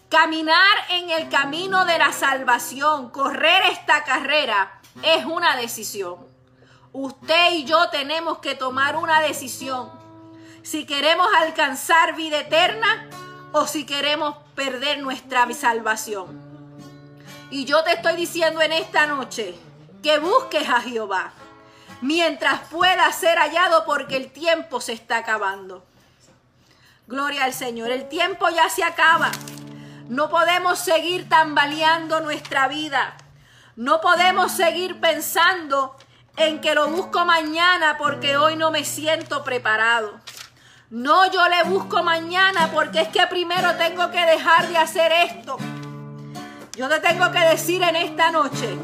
Caminar 0.08 0.76
en 0.90 1.10
el 1.10 1.28
camino 1.28 1.84
de 1.84 1.98
la 1.98 2.12
salvación, 2.12 3.10
correr 3.10 3.64
esta 3.72 4.04
carrera, 4.04 4.80
es 5.02 5.24
una 5.24 5.56
decisión. 5.56 6.24
Usted 6.92 7.54
y 7.54 7.64
yo 7.64 7.90
tenemos 7.90 8.38
que 8.38 8.54
tomar 8.54 8.94
una 8.94 9.20
decisión. 9.20 9.90
Si 10.62 10.86
queremos 10.86 11.26
alcanzar 11.38 12.14
vida 12.14 12.38
eterna 12.38 13.10
o 13.50 13.66
si 13.66 13.84
queremos 13.84 14.36
perder 14.54 15.00
nuestra 15.00 15.52
salvación. 15.52 16.40
Y 17.50 17.64
yo 17.64 17.82
te 17.82 17.94
estoy 17.94 18.14
diciendo 18.14 18.62
en 18.62 18.70
esta 18.70 19.06
noche 19.06 19.58
que 20.00 20.20
busques 20.20 20.68
a 20.68 20.80
Jehová 20.80 21.32
mientras 22.02 22.60
pueda 22.68 23.10
ser 23.10 23.36
hallado 23.36 23.84
porque 23.84 24.16
el 24.16 24.30
tiempo 24.30 24.80
se 24.80 24.92
está 24.92 25.16
acabando. 25.16 25.82
Gloria 27.08 27.44
al 27.44 27.54
Señor, 27.54 27.90
el 27.90 28.06
tiempo 28.06 28.50
ya 28.50 28.68
se 28.68 28.84
acaba. 28.84 29.30
No 30.10 30.28
podemos 30.28 30.78
seguir 30.78 31.26
tambaleando 31.26 32.20
nuestra 32.20 32.68
vida. 32.68 33.16
No 33.76 34.02
podemos 34.02 34.52
seguir 34.52 35.00
pensando 35.00 35.96
en 36.36 36.60
que 36.60 36.74
lo 36.74 36.88
busco 36.88 37.24
mañana 37.24 37.96
porque 37.96 38.36
hoy 38.36 38.56
no 38.56 38.70
me 38.70 38.84
siento 38.84 39.42
preparado. 39.42 40.20
No, 40.90 41.24
yo 41.32 41.48
le 41.48 41.62
busco 41.70 42.02
mañana 42.02 42.70
porque 42.74 43.00
es 43.00 43.08
que 43.08 43.26
primero 43.26 43.74
tengo 43.76 44.10
que 44.10 44.26
dejar 44.26 44.68
de 44.68 44.76
hacer 44.76 45.10
esto. 45.10 45.56
Yo 46.76 46.90
te 46.90 47.00
tengo 47.00 47.32
que 47.32 47.40
decir 47.40 47.82
en 47.84 47.96
esta 47.96 48.30
noche 48.30 48.76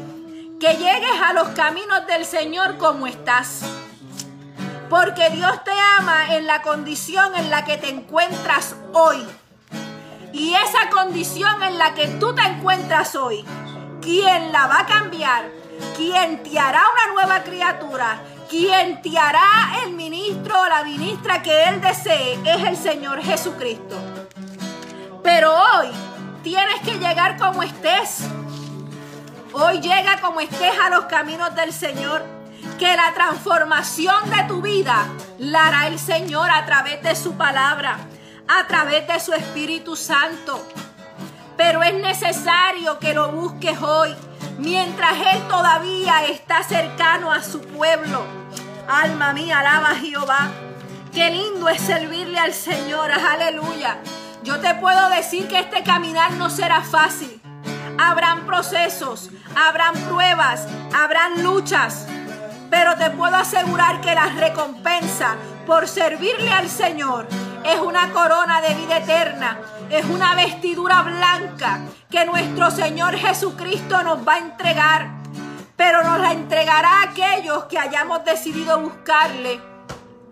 que 0.59 0.73
llegues 0.73 1.21
a 1.23 1.33
los 1.33 1.49
caminos 1.49 2.07
del 2.07 2.25
Señor 2.25 2.77
como 2.77 3.05
estás. 3.05 3.61
Porque 4.89 5.29
Dios 5.31 5.63
te 5.63 5.71
ama 5.99 6.35
en 6.35 6.45
la 6.45 6.61
condición 6.61 7.35
en 7.35 7.49
la 7.49 7.65
que 7.65 7.77
te 7.77 7.89
encuentras 7.89 8.75
hoy. 8.93 9.25
Y 10.31 10.53
esa 10.53 10.89
condición 10.89 11.63
en 11.63 11.77
la 11.77 11.93
que 11.93 12.07
tú 12.07 12.35
te 12.35 12.41
encuentras 12.41 13.15
hoy, 13.15 13.43
¿quién 14.01 14.51
la 14.51 14.67
va 14.67 14.81
a 14.81 14.85
cambiar? 14.85 15.45
¿Quién 15.95 16.43
te 16.43 16.59
hará 16.59 16.83
una 16.93 17.13
nueva 17.13 17.43
criatura? 17.43 18.21
¿Quién 18.49 19.01
te 19.01 19.17
hará 19.17 19.79
el 19.83 19.93
ministro 19.93 20.61
o 20.61 20.67
la 20.67 20.83
ministra 20.83 21.41
que 21.41 21.63
Él 21.63 21.81
desee? 21.81 22.39
Es 22.45 22.63
el 22.63 22.77
Señor 22.77 23.23
Jesucristo. 23.23 23.97
Pero 25.23 25.51
hoy 25.51 25.87
tienes 26.43 26.79
que 26.81 26.99
llegar 26.99 27.37
como 27.37 27.63
estés. 27.63 28.25
Hoy 29.51 29.79
llega 29.79 30.21
como 30.21 30.41
estés 30.41 30.77
a 30.79 30.89
los 30.89 31.05
caminos 31.05 31.55
del 31.55 31.73
Señor. 31.73 32.34
Que 32.79 32.95
la 32.95 33.13
transformación 33.13 34.29
de 34.29 34.43
tu 34.47 34.61
vida 34.61 35.07
la 35.39 35.67
hará 35.67 35.87
el 35.87 35.97
Señor 35.97 36.49
a 36.49 36.65
través 36.65 37.01
de 37.01 37.15
su 37.15 37.35
palabra 37.35 37.97
a 38.47 38.67
través 38.67 39.07
de 39.07 39.19
su 39.19 39.33
Espíritu 39.33 39.95
Santo. 39.95 40.65
Pero 41.57 41.83
es 41.83 41.93
necesario 41.95 42.99
que 42.99 43.13
lo 43.13 43.31
busques 43.31 43.81
hoy, 43.81 44.13
mientras 44.57 45.13
Él 45.13 45.47
todavía 45.47 46.25
está 46.25 46.63
cercano 46.63 47.31
a 47.31 47.41
su 47.41 47.61
pueblo. 47.61 48.25
Alma 48.87 49.33
mía, 49.33 49.59
alaba 49.59 49.91
a 49.91 49.95
Jehová. 49.95 50.51
Qué 51.13 51.31
lindo 51.31 51.69
es 51.69 51.81
servirle 51.81 52.37
al 52.37 52.53
Señor, 52.53 53.09
aleluya. 53.11 53.97
Yo 54.43 54.59
te 54.59 54.75
puedo 54.75 55.09
decir 55.09 55.47
que 55.47 55.59
este 55.59 55.81
caminar 55.83 56.33
no 56.33 56.49
será 56.49 56.81
fácil. 56.81 57.41
Habrán 57.97 58.45
procesos, 58.45 59.29
habrán 59.55 59.95
pruebas, 60.01 60.67
habrán 60.93 61.41
luchas. 61.41 62.05
Pero 62.69 62.95
te 62.95 63.09
puedo 63.11 63.35
asegurar 63.35 64.01
que 64.01 64.15
la 64.15 64.27
recompensa 64.27 65.35
por 65.65 65.87
servirle 65.87 66.51
al 66.51 66.69
Señor 66.69 67.27
es 67.63 67.79
una 67.79 68.11
corona 68.11 68.61
de 68.61 68.75
vida 68.75 68.97
eterna, 68.97 69.59
es 69.89 70.05
una 70.05 70.35
vestidura 70.35 71.01
blanca 71.01 71.79
que 72.09 72.25
nuestro 72.25 72.69
Señor 72.69 73.15
Jesucristo 73.15 74.03
nos 74.03 74.27
va 74.27 74.35
a 74.35 74.39
entregar, 74.39 75.09
pero 75.75 76.03
nos 76.03 76.19
la 76.19 76.31
entregará 76.31 77.01
a 77.01 77.03
aquellos 77.09 77.65
que 77.65 77.79
hayamos 77.79 78.23
decidido 78.23 78.79
buscarle 78.79 79.59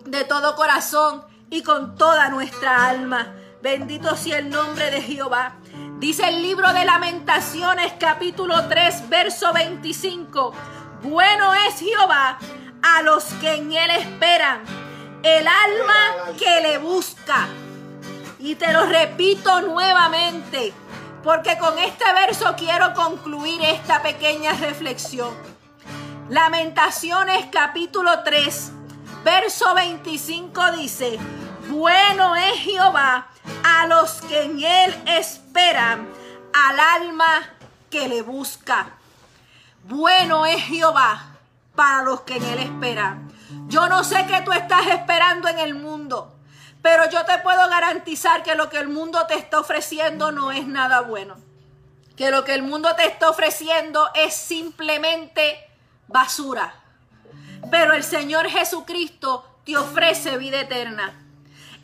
de 0.05 0.23
todo 0.25 0.55
corazón 0.55 1.23
y 1.49 1.63
con 1.63 1.95
toda 1.95 2.29
nuestra 2.29 2.87
alma. 2.87 3.33
Bendito 3.61 4.15
sea 4.15 4.39
el 4.39 4.49
nombre 4.49 4.91
de 4.91 5.01
Jehová. 5.01 5.55
Dice 5.99 6.27
el 6.27 6.41
libro 6.41 6.71
de 6.73 6.83
lamentaciones 6.83 7.93
capítulo 7.99 8.67
3 8.67 9.09
verso 9.09 9.53
25. 9.53 10.53
Bueno 11.03 11.53
es 11.53 11.79
Jehová 11.79 12.39
a 12.81 13.01
los 13.01 13.25
que 13.41 13.55
en 13.55 13.73
él 13.73 13.91
esperan 13.91 14.63
el 15.21 15.45
alma 15.45 16.33
que 16.39 16.61
le 16.61 16.77
busca. 16.77 17.49
Y 18.39 18.55
te 18.55 18.71
lo 18.71 18.85
repito 18.85 19.61
nuevamente, 19.61 20.73
porque 21.21 21.57
con 21.57 21.77
este 21.77 22.05
verso 22.13 22.55
quiero 22.57 22.93
concluir 22.93 23.61
esta 23.63 24.01
pequeña 24.01 24.53
reflexión. 24.53 25.33
Lamentaciones 26.29 27.47
capítulo 27.51 28.23
3, 28.23 28.71
verso 29.25 29.73
25 29.75 30.71
dice, 30.71 31.19
bueno 31.67 32.33
es 32.37 32.59
Jehová 32.61 33.27
a 33.61 33.87
los 33.87 34.21
que 34.21 34.43
en 34.43 34.63
él 34.63 34.95
esperan, 35.07 36.07
al 36.53 36.79
alma 36.79 37.49
que 37.89 38.07
le 38.07 38.21
busca. 38.21 38.87
Bueno 39.83 40.45
es 40.45 40.61
Jehová 40.63 41.37
para 41.75 42.03
los 42.03 42.21
que 42.21 42.37
en 42.37 42.43
él 42.43 42.59
esperan. 42.59 43.31
Yo 43.67 43.87
no 43.89 44.03
sé 44.03 44.25
qué 44.27 44.41
tú 44.41 44.53
estás 44.53 44.87
esperando 44.87 45.49
en 45.49 45.59
el 45.59 45.73
mundo, 45.73 46.33
pero 46.81 47.09
yo 47.09 47.25
te 47.25 47.39
puedo 47.39 47.69
garantizar 47.69 48.43
que 48.43 48.55
lo 48.55 48.69
que 48.69 48.77
el 48.77 48.87
mundo 48.87 49.25
te 49.27 49.35
está 49.35 49.59
ofreciendo 49.59 50.31
no 50.31 50.51
es 50.51 50.65
nada 50.67 51.01
bueno. 51.01 51.35
Que 52.15 52.31
lo 52.31 52.45
que 52.45 52.53
el 52.53 52.61
mundo 52.61 52.95
te 52.95 53.05
está 53.05 53.29
ofreciendo 53.29 54.09
es 54.13 54.33
simplemente 54.33 55.69
basura. 56.07 56.75
Pero 57.69 57.93
el 57.93 58.03
Señor 58.03 58.47
Jesucristo 58.47 59.45
te 59.65 59.75
ofrece 59.77 60.37
vida 60.37 60.61
eterna. 60.61 61.22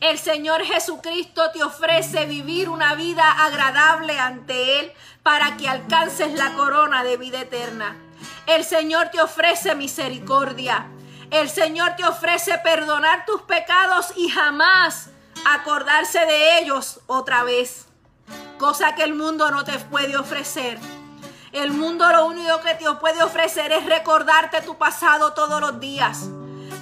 El 0.02 0.18
Señor 0.18 0.64
Jesucristo 0.64 1.52
te 1.52 1.62
ofrece 1.62 2.26
vivir 2.26 2.70
una 2.70 2.96
vida 2.96 3.30
agradable 3.44 4.18
ante 4.18 4.80
Él 4.80 4.94
para 5.24 5.58
que 5.58 5.68
alcances 5.68 6.32
la 6.36 6.54
corona 6.54 7.04
de 7.04 7.18
vida 7.18 7.42
eterna. 7.42 7.98
El 8.48 8.64
Señor 8.64 9.10
te 9.10 9.22
ofrece 9.22 9.76
misericordia. 9.76 10.88
El 11.32 11.50
Señor 11.50 11.98
te 11.98 12.06
ofrece 12.06 12.58
perdonar 12.60 13.26
tus 13.26 13.42
pecados 13.42 14.14
y 14.16 14.30
jamás 14.30 15.10
acordarse 15.46 16.26
de 16.26 16.60
ellos 16.60 17.02
otra 17.08 17.44
vez. 17.44 17.88
Cosa 18.58 18.96
que 18.96 19.04
el 19.04 19.16
mundo 19.16 19.52
no 19.52 19.66
te 19.66 19.78
puede 19.80 20.16
ofrecer. 20.16 20.80
El 21.52 21.74
mundo 21.74 22.10
lo 22.10 22.26
único 22.26 22.62
que 22.62 22.74
te 22.76 22.90
puede 23.02 23.22
ofrecer 23.22 23.74
es 23.74 23.86
recordarte 23.86 24.62
tu 24.62 24.78
pasado 24.78 25.34
todos 25.34 25.60
los 25.60 25.78
días. 25.82 26.30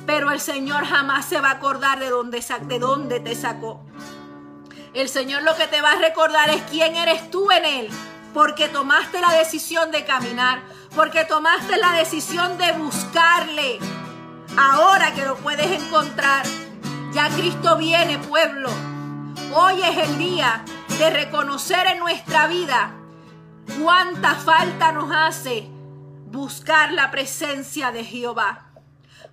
Pero 0.08 0.32
el 0.32 0.40
Señor 0.40 0.86
jamás 0.86 1.26
se 1.26 1.42
va 1.42 1.50
a 1.50 1.56
acordar 1.56 2.00
de 2.00 2.10
dónde, 2.10 2.44
de 2.62 2.80
dónde 2.80 3.20
te 3.20 3.36
sacó. 3.36 3.82
El 4.94 5.10
Señor 5.10 5.44
lo 5.44 5.56
que 5.58 5.68
te 5.68 5.82
va 5.82 5.92
a 5.92 6.00
recordar 6.00 6.50
es 6.50 6.64
quién 6.72 6.96
eres 6.96 7.30
tú 7.30 7.52
en 7.52 7.66
Él. 7.66 7.90
Porque 8.34 8.70
tomaste 8.70 9.20
la 9.20 9.34
decisión 9.34 9.92
de 9.92 10.06
caminar. 10.06 10.62
Porque 10.96 11.26
tomaste 11.26 11.76
la 11.78 11.92
decisión 11.92 12.58
de 12.58 12.72
buscarle 12.72 13.80
ahora 14.58 15.14
que 15.14 15.26
lo 15.26 15.36
puedes 15.36 15.70
encontrar. 15.84 16.46
Ya 17.12 17.30
Cristo 17.30 17.78
viene, 17.78 18.18
pueblo. 18.18 18.70
Hoy 19.54 19.82
es 19.82 20.10
el 20.10 20.18
día 20.18 20.64
de 21.00 21.10
reconocer 21.10 21.86
en 21.86 22.00
nuestra 22.00 22.48
vida 22.48 22.94
cuánta 23.82 24.36
falta 24.36 24.94
nos 24.94 25.12
hace 25.14 25.70
buscar 26.28 26.94
la 26.94 27.12
presencia 27.12 27.92
de 27.92 28.06
Jehová. 28.06 28.67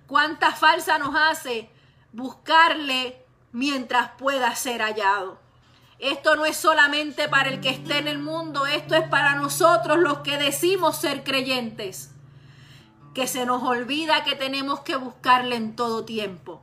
Cuánta 0.07 0.51
falta 0.51 0.97
nos 0.97 1.15
hace 1.15 1.69
buscarle 2.13 3.25
mientras 3.51 4.11
pueda 4.17 4.55
ser 4.55 4.81
hallado. 4.81 5.39
Esto 5.99 6.35
no 6.35 6.45
es 6.45 6.57
solamente 6.57 7.29
para 7.29 7.49
el 7.49 7.61
que 7.61 7.69
esté 7.69 7.97
en 7.97 8.07
el 8.07 8.19
mundo, 8.19 8.65
esto 8.65 8.95
es 8.95 9.07
para 9.07 9.35
nosotros 9.35 9.97
los 9.97 10.19
que 10.19 10.37
decimos 10.37 10.97
ser 10.97 11.23
creyentes, 11.23 12.11
que 13.13 13.27
se 13.27 13.45
nos 13.45 13.63
olvida 13.63 14.25
que 14.25 14.35
tenemos 14.35 14.81
que 14.81 14.97
buscarle 14.97 15.55
en 15.55 15.75
todo 15.75 16.03
tiempo, 16.03 16.61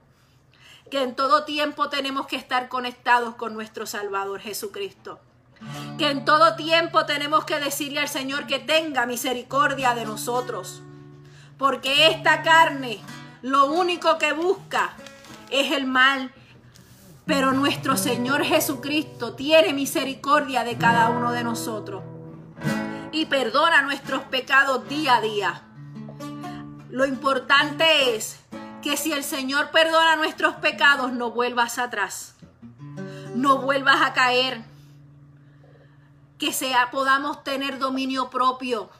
que 0.90 1.02
en 1.02 1.16
todo 1.16 1.44
tiempo 1.44 1.88
tenemos 1.88 2.26
que 2.26 2.36
estar 2.36 2.68
conectados 2.68 3.36
con 3.36 3.54
nuestro 3.54 3.86
Salvador 3.86 4.40
Jesucristo, 4.40 5.18
que 5.96 6.10
en 6.10 6.26
todo 6.26 6.56
tiempo 6.56 7.06
tenemos 7.06 7.46
que 7.46 7.58
decirle 7.58 8.00
al 8.00 8.08
Señor 8.08 8.46
que 8.46 8.58
tenga 8.58 9.06
misericordia 9.06 9.94
de 9.94 10.04
nosotros, 10.04 10.82
porque 11.56 12.08
esta 12.08 12.42
carne 12.42 13.00
lo 13.42 13.66
único 13.66 14.18
que 14.18 14.32
busca 14.32 14.94
es 15.50 15.72
el 15.72 15.86
mal 15.86 16.32
pero 17.26 17.52
nuestro 17.52 17.96
Señor 17.96 18.44
Jesucristo 18.44 19.34
tiene 19.34 19.72
misericordia 19.72 20.64
de 20.64 20.76
cada 20.76 21.08
uno 21.10 21.30
de 21.32 21.44
nosotros 21.44 22.02
y 23.12 23.26
perdona 23.26 23.82
nuestros 23.82 24.22
pecados 24.24 24.88
día 24.88 25.16
a 25.16 25.20
día. 25.20 25.62
Lo 26.88 27.06
importante 27.06 28.16
es 28.16 28.40
que 28.82 28.96
si 28.96 29.12
el 29.12 29.22
Señor 29.22 29.70
perdona 29.70 30.16
nuestros 30.16 30.54
pecados, 30.56 31.12
no 31.12 31.30
vuelvas 31.30 31.78
atrás. 31.78 32.34
No 33.34 33.58
vuelvas 33.58 34.02
a 34.02 34.12
caer. 34.12 34.62
Que 36.38 36.52
sea, 36.52 36.90
podamos 36.90 37.44
tener 37.44 37.78
dominio 37.78 38.30
propio 38.30 38.90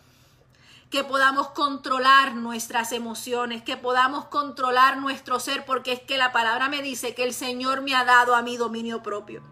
que 0.92 1.04
podamos 1.04 1.48
controlar 1.48 2.34
nuestras 2.34 2.92
emociones, 2.92 3.62
que 3.62 3.78
podamos 3.78 4.26
controlar 4.26 4.98
nuestro 4.98 5.40
ser, 5.40 5.64
porque 5.64 5.92
es 5.92 6.00
que 6.00 6.18
la 6.18 6.32
palabra 6.32 6.68
me 6.68 6.82
dice 6.82 7.14
que 7.14 7.24
el 7.24 7.32
Señor 7.32 7.80
me 7.80 7.94
ha 7.94 8.04
dado 8.04 8.36
a 8.36 8.42
mi 8.42 8.58
dominio 8.58 9.02
propio. 9.02 9.42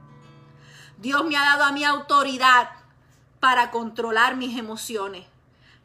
Dios 0.98 1.24
me 1.24 1.38
ha 1.38 1.44
dado 1.46 1.64
a 1.64 1.72
mi 1.72 1.82
autoridad 1.82 2.68
para 3.40 3.70
controlar 3.70 4.36
mis 4.36 4.58
emociones, 4.58 5.26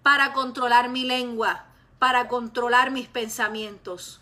para 0.03 0.33
controlar 0.33 0.89
mi 0.89 1.05
lengua, 1.05 1.63
para 1.99 2.27
controlar 2.27 2.91
mis 2.91 3.07
pensamientos. 3.07 4.19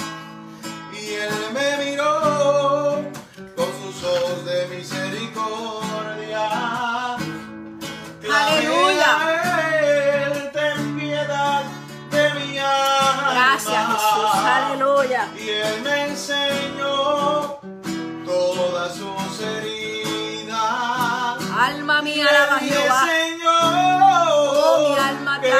Y 0.93 1.13
él 1.13 1.31
me 1.53 1.85
miró 1.85 3.01
con 3.55 3.67
sus 3.81 4.03
ojos 4.03 4.45
de 4.45 4.67
misericordia. 4.67 6.49
Aleluya. 8.31 9.11
ten 10.53 10.97
piedad 10.97 11.63
de 12.11 12.33
mi 12.35 12.57
alma. 12.59 13.31
Gracias 13.33 13.87
Jesús. 13.87 14.35
Aleluya. 14.35 15.27
Y 15.37 15.49
él 15.49 15.81
me 15.83 16.05
enseñó 16.05 16.92
Alma 22.27 22.59
mía, 22.61 22.79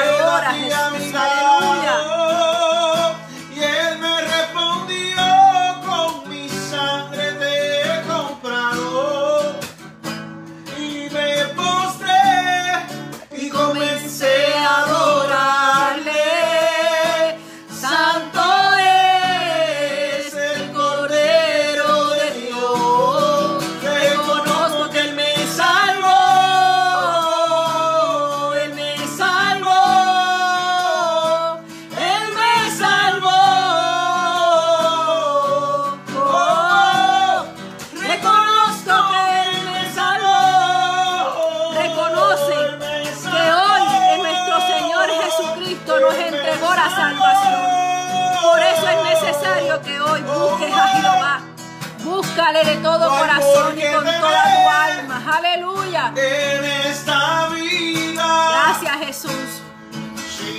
alaba 0.00 0.48
a 0.48 0.54
Jehová. 0.54 1.73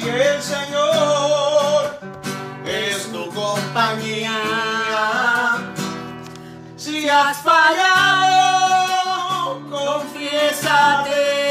Si 0.05 0.11
el 0.11 0.39
Señor 0.39 1.99
es 2.63 3.11
tu 3.11 3.27
compañía. 3.33 4.37
Si 6.77 7.09
has 7.09 7.37
fallado, 7.37 8.81
confiésate. 9.71 11.44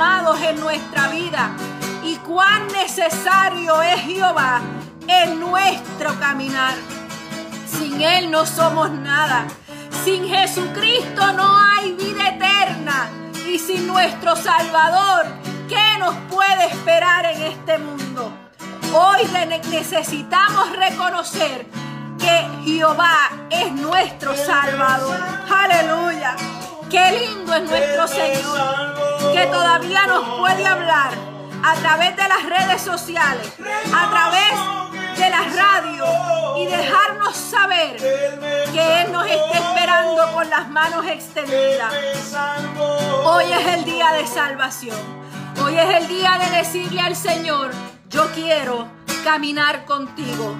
En 0.00 0.58
nuestra 0.58 1.08
vida 1.08 1.50
y 2.02 2.16
cuán 2.16 2.66
necesario 2.68 3.82
es 3.82 4.00
Jehová 4.00 4.62
en 5.06 5.38
nuestro 5.38 6.18
caminar. 6.18 6.72
Sin 7.66 8.00
Él 8.00 8.30
no 8.30 8.46
somos 8.46 8.90
nada. 8.90 9.46
Sin 10.02 10.26
Jesucristo 10.26 11.32
no 11.34 11.54
hay 11.54 11.92
vida 11.92 12.28
eterna. 12.28 13.10
Y 13.46 13.58
sin 13.58 13.86
nuestro 13.86 14.34
Salvador, 14.36 15.26
¿qué 15.68 15.98
nos 15.98 16.14
puede 16.30 16.68
esperar 16.68 17.26
en 17.26 17.42
este 17.42 17.76
mundo? 17.76 18.32
Hoy 18.94 19.28
necesitamos 19.70 20.72
reconocer 20.76 21.66
que 22.18 22.48
Jehová 22.64 23.32
es 23.50 23.70
nuestro 23.72 24.34
Salvador. 24.34 25.20
Aleluya. 25.54 26.36
Qué 26.90 27.12
lindo 27.12 27.54
es 27.54 27.62
nuestro 27.70 28.08
Señor, 28.08 28.99
que 29.32 29.46
todavía 29.46 30.06
nos 30.06 30.38
puede 30.38 30.66
hablar 30.66 31.10
a 31.62 31.74
través 31.74 32.16
de 32.16 32.28
las 32.28 32.44
redes 32.44 32.82
sociales, 32.82 33.52
a 33.94 34.10
través 34.10 35.18
de 35.18 35.30
la 35.30 35.42
radio 35.42 36.04
y 36.56 36.66
dejarnos 36.66 37.36
saber 37.36 37.96
que 37.96 39.02
Él 39.02 39.12
nos 39.12 39.26
está 39.26 39.58
esperando 39.58 40.32
con 40.32 40.48
las 40.48 40.68
manos 40.70 41.06
extendidas. 41.06 41.92
Hoy 43.24 43.44
es 43.52 43.66
el 43.74 43.84
día 43.84 44.12
de 44.12 44.26
salvación. 44.26 44.96
Hoy 45.62 45.76
es 45.76 45.96
el 45.96 46.08
día 46.08 46.38
de 46.38 46.56
decirle 46.56 47.00
al 47.00 47.14
Señor, 47.14 47.70
yo 48.08 48.30
quiero 48.32 48.88
caminar 49.24 49.84
contigo. 49.84 50.56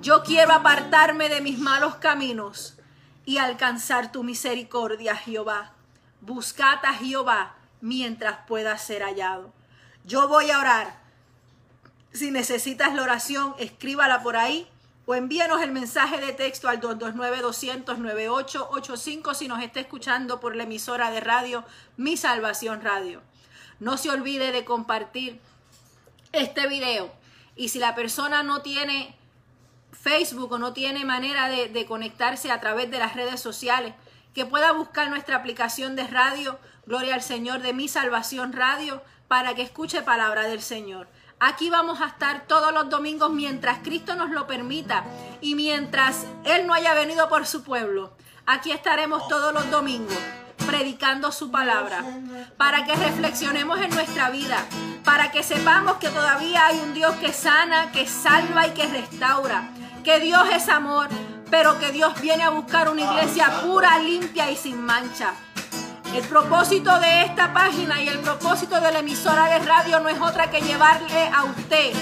Yo 0.00 0.22
quiero 0.22 0.52
apartarme 0.52 1.30
de 1.30 1.40
mis 1.40 1.58
malos 1.58 1.94
caminos 1.94 2.76
y 3.24 3.38
alcanzar 3.38 4.12
tu 4.12 4.22
misericordia, 4.22 5.16
Jehová. 5.16 5.72
Buscad 6.20 6.84
a 6.84 6.92
Jehová 6.92 7.54
mientras 7.84 8.38
pueda 8.46 8.76
ser 8.78 9.02
hallado. 9.02 9.52
Yo 10.04 10.26
voy 10.26 10.50
a 10.50 10.58
orar. 10.58 11.02
Si 12.14 12.30
necesitas 12.30 12.94
la 12.94 13.02
oración, 13.02 13.54
escríbala 13.58 14.22
por 14.22 14.38
ahí 14.38 14.66
o 15.04 15.14
envíanos 15.14 15.60
el 15.60 15.70
mensaje 15.70 16.18
de 16.18 16.32
texto 16.32 16.70
al 16.70 16.80
229-200-9885 16.80 19.34
si 19.34 19.48
nos 19.48 19.62
está 19.62 19.80
escuchando 19.80 20.40
por 20.40 20.56
la 20.56 20.62
emisora 20.62 21.10
de 21.10 21.20
radio 21.20 21.62
Mi 21.98 22.16
Salvación 22.16 22.80
Radio. 22.80 23.20
No 23.80 23.98
se 23.98 24.08
olvide 24.08 24.50
de 24.50 24.64
compartir 24.64 25.38
este 26.32 26.66
video 26.68 27.12
y 27.54 27.68
si 27.68 27.80
la 27.80 27.94
persona 27.94 28.42
no 28.42 28.62
tiene 28.62 29.14
Facebook 29.92 30.52
o 30.52 30.58
no 30.58 30.72
tiene 30.72 31.04
manera 31.04 31.50
de, 31.50 31.84
conectarse 31.84 32.50
a 32.50 32.60
través 32.60 32.90
de 32.90 32.98
las 32.98 33.14
redes 33.14 33.40
sociales, 33.40 33.92
que 34.32 34.46
pueda 34.46 34.72
buscar 34.72 35.10
nuestra 35.10 35.36
aplicación 35.36 35.96
de 35.96 36.06
radio, 36.06 36.58
Gloria 36.86 37.14
al 37.14 37.22
Señor 37.22 37.62
de 37.62 37.72
mi 37.72 37.88
salvación 37.88 38.52
radio, 38.52 39.02
para 39.28 39.54
que 39.54 39.62
escuche 39.62 40.02
palabra 40.02 40.42
del 40.42 40.60
Señor. 40.60 41.08
Aquí 41.40 41.70
vamos 41.70 42.00
a 42.00 42.06
estar 42.06 42.46
todos 42.46 42.72
los 42.72 42.90
domingos 42.90 43.30
mientras 43.30 43.78
Cristo 43.78 44.14
nos 44.14 44.30
lo 44.30 44.46
permita 44.46 45.04
y 45.40 45.54
mientras 45.54 46.26
Él 46.44 46.66
no 46.66 46.74
haya 46.74 46.94
venido 46.94 47.28
por 47.28 47.46
su 47.46 47.62
pueblo. 47.64 48.12
Aquí 48.46 48.70
estaremos 48.70 49.26
todos 49.28 49.52
los 49.52 49.70
domingos 49.70 50.18
predicando 50.66 51.32
su 51.32 51.50
palabra, 51.50 52.04
para 52.56 52.84
que 52.84 52.94
reflexionemos 52.94 53.80
en 53.80 53.90
nuestra 53.90 54.30
vida, 54.30 54.64
para 55.04 55.30
que 55.30 55.42
sepamos 55.42 55.94
que 55.96 56.08
todavía 56.08 56.66
hay 56.66 56.78
un 56.80 56.94
Dios 56.94 57.14
que 57.16 57.32
sana, 57.32 57.92
que 57.92 58.06
salva 58.06 58.66
y 58.66 58.70
que 58.70 58.86
restaura, 58.86 59.70
que 60.02 60.20
Dios 60.20 60.46
es 60.52 60.68
amor, 60.68 61.08
pero 61.50 61.78
que 61.78 61.92
Dios 61.92 62.20
viene 62.20 62.42
a 62.42 62.50
buscar 62.50 62.88
una 62.88 63.02
iglesia 63.02 63.60
pura, 63.62 63.98
limpia 63.98 64.50
y 64.50 64.56
sin 64.56 64.80
mancha. 64.80 65.34
El 66.14 66.22
propósito 66.28 66.96
de 67.00 67.22
esta 67.22 67.52
página 67.52 68.00
y 68.00 68.06
el 68.06 68.20
propósito 68.20 68.80
de 68.80 68.92
la 68.92 69.00
emisora 69.00 69.46
de 69.46 69.58
radio 69.58 69.98
no 69.98 70.08
es 70.08 70.20
otra 70.20 70.48
que 70.48 70.60
llevarle 70.60 71.26
a 71.26 71.42
usted 71.42 71.92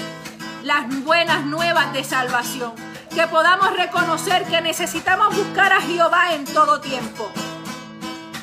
las 0.61 0.87
buenas 1.03 1.43
nuevas 1.45 1.91
de 1.93 2.03
salvación. 2.03 2.73
Que 3.09 3.25
podamos 3.25 3.75
reconocer 3.75 4.43
que 4.43 4.61
necesitamos 4.61 5.35
buscar 5.35 5.73
a 5.73 5.81
Jehová 5.81 6.35
en 6.35 6.45
todo 6.45 6.79
tiempo. 6.79 7.27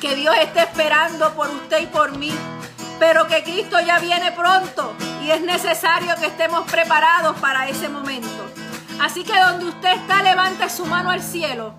Que 0.01 0.13
Dios 0.17 0.35
esté 0.41 0.63
esperando 0.63 1.33
por 1.35 1.47
usted 1.47 1.83
y 1.83 1.87
por 1.87 2.17
mí. 2.17 2.33
Pero 2.99 3.27
que 3.27 3.41
Cristo 3.41 3.79
ya 3.79 3.97
viene 3.99 4.33
pronto 4.33 4.93
y 5.23 5.31
es 5.31 5.39
necesario 5.39 6.13
que 6.17 6.25
estemos 6.25 6.69
preparados 6.69 7.39
para 7.39 7.69
ese 7.69 7.87
momento. 7.87 8.45
Así 8.99 9.23
que 9.23 9.39
donde 9.39 9.67
usted 9.67 9.93
está, 9.93 10.21
levante 10.21 10.69
su 10.69 10.85
mano 10.85 11.11
al 11.11 11.23
cielo 11.23 11.75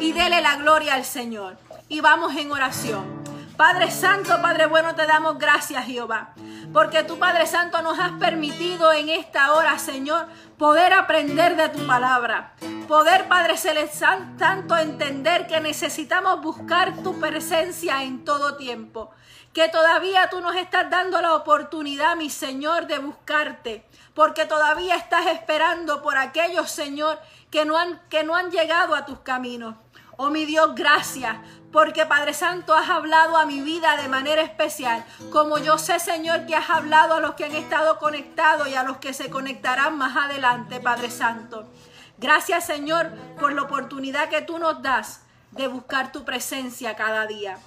y 0.00 0.10
dele 0.10 0.40
la 0.40 0.56
gloria 0.56 0.94
al 0.94 1.04
Señor. 1.04 1.56
Y 1.88 2.00
vamos 2.00 2.34
en 2.34 2.50
oración. 2.50 3.25
Padre 3.56 3.90
Santo, 3.90 4.40
Padre 4.42 4.66
bueno, 4.66 4.94
te 4.94 5.06
damos 5.06 5.38
gracias, 5.38 5.84
Jehová. 5.86 6.34
Porque 6.72 7.04
tú, 7.04 7.18
Padre 7.18 7.46
Santo, 7.46 7.80
nos 7.82 7.98
has 7.98 8.12
permitido 8.12 8.92
en 8.92 9.08
esta 9.08 9.54
hora, 9.54 9.78
Señor, 9.78 10.26
poder 10.58 10.92
aprender 10.92 11.56
de 11.56 11.68
tu 11.70 11.86
palabra. 11.86 12.52
Poder, 12.86 13.28
Padre 13.28 13.56
Celestial, 13.56 14.36
tanto 14.38 14.76
entender 14.76 15.46
que 15.46 15.60
necesitamos 15.60 16.40
buscar 16.42 16.96
tu 17.02 17.18
presencia 17.18 18.02
en 18.02 18.24
todo 18.24 18.56
tiempo. 18.56 19.10
Que 19.52 19.68
todavía 19.68 20.28
tú 20.28 20.40
nos 20.40 20.54
estás 20.54 20.90
dando 20.90 21.20
la 21.22 21.34
oportunidad, 21.34 22.14
mi 22.16 22.28
Señor, 22.28 22.86
de 22.86 22.98
buscarte 22.98 23.86
porque 24.16 24.46
todavía 24.46 24.96
estás 24.96 25.26
esperando 25.26 26.02
por 26.02 26.16
aquellos, 26.16 26.70
Señor, 26.70 27.20
que 27.50 27.66
no 27.66 27.76
han, 27.76 28.00
que 28.08 28.24
no 28.24 28.34
han 28.34 28.50
llegado 28.50 28.94
a 28.94 29.04
tus 29.04 29.18
caminos. 29.18 29.76
Oh 30.16 30.30
mi 30.30 30.46
Dios, 30.46 30.74
gracias, 30.74 31.36
porque 31.76 32.06
Padre 32.06 32.32
Santo 32.32 32.72
has 32.72 32.88
hablado 32.88 33.36
a 33.36 33.44
mi 33.44 33.60
vida 33.60 33.98
de 33.98 34.08
manera 34.08 34.40
especial, 34.40 35.04
como 35.30 35.58
yo 35.58 35.76
sé, 35.76 36.00
Señor, 36.00 36.46
que 36.46 36.56
has 36.56 36.70
hablado 36.70 37.16
a 37.16 37.20
los 37.20 37.34
que 37.34 37.44
han 37.44 37.54
estado 37.54 37.98
conectados 37.98 38.66
y 38.68 38.74
a 38.74 38.82
los 38.82 38.96
que 38.96 39.12
se 39.12 39.28
conectarán 39.28 39.98
más 39.98 40.16
adelante, 40.16 40.80
Padre 40.80 41.10
Santo. 41.10 41.68
Gracias, 42.16 42.64
Señor, 42.64 43.10
por 43.38 43.52
la 43.52 43.60
oportunidad 43.60 44.30
que 44.30 44.40
tú 44.40 44.58
nos 44.58 44.80
das 44.80 45.20
de 45.50 45.68
buscar 45.68 46.12
tu 46.12 46.24
presencia 46.24 46.96
cada 46.96 47.26
día 47.26 47.58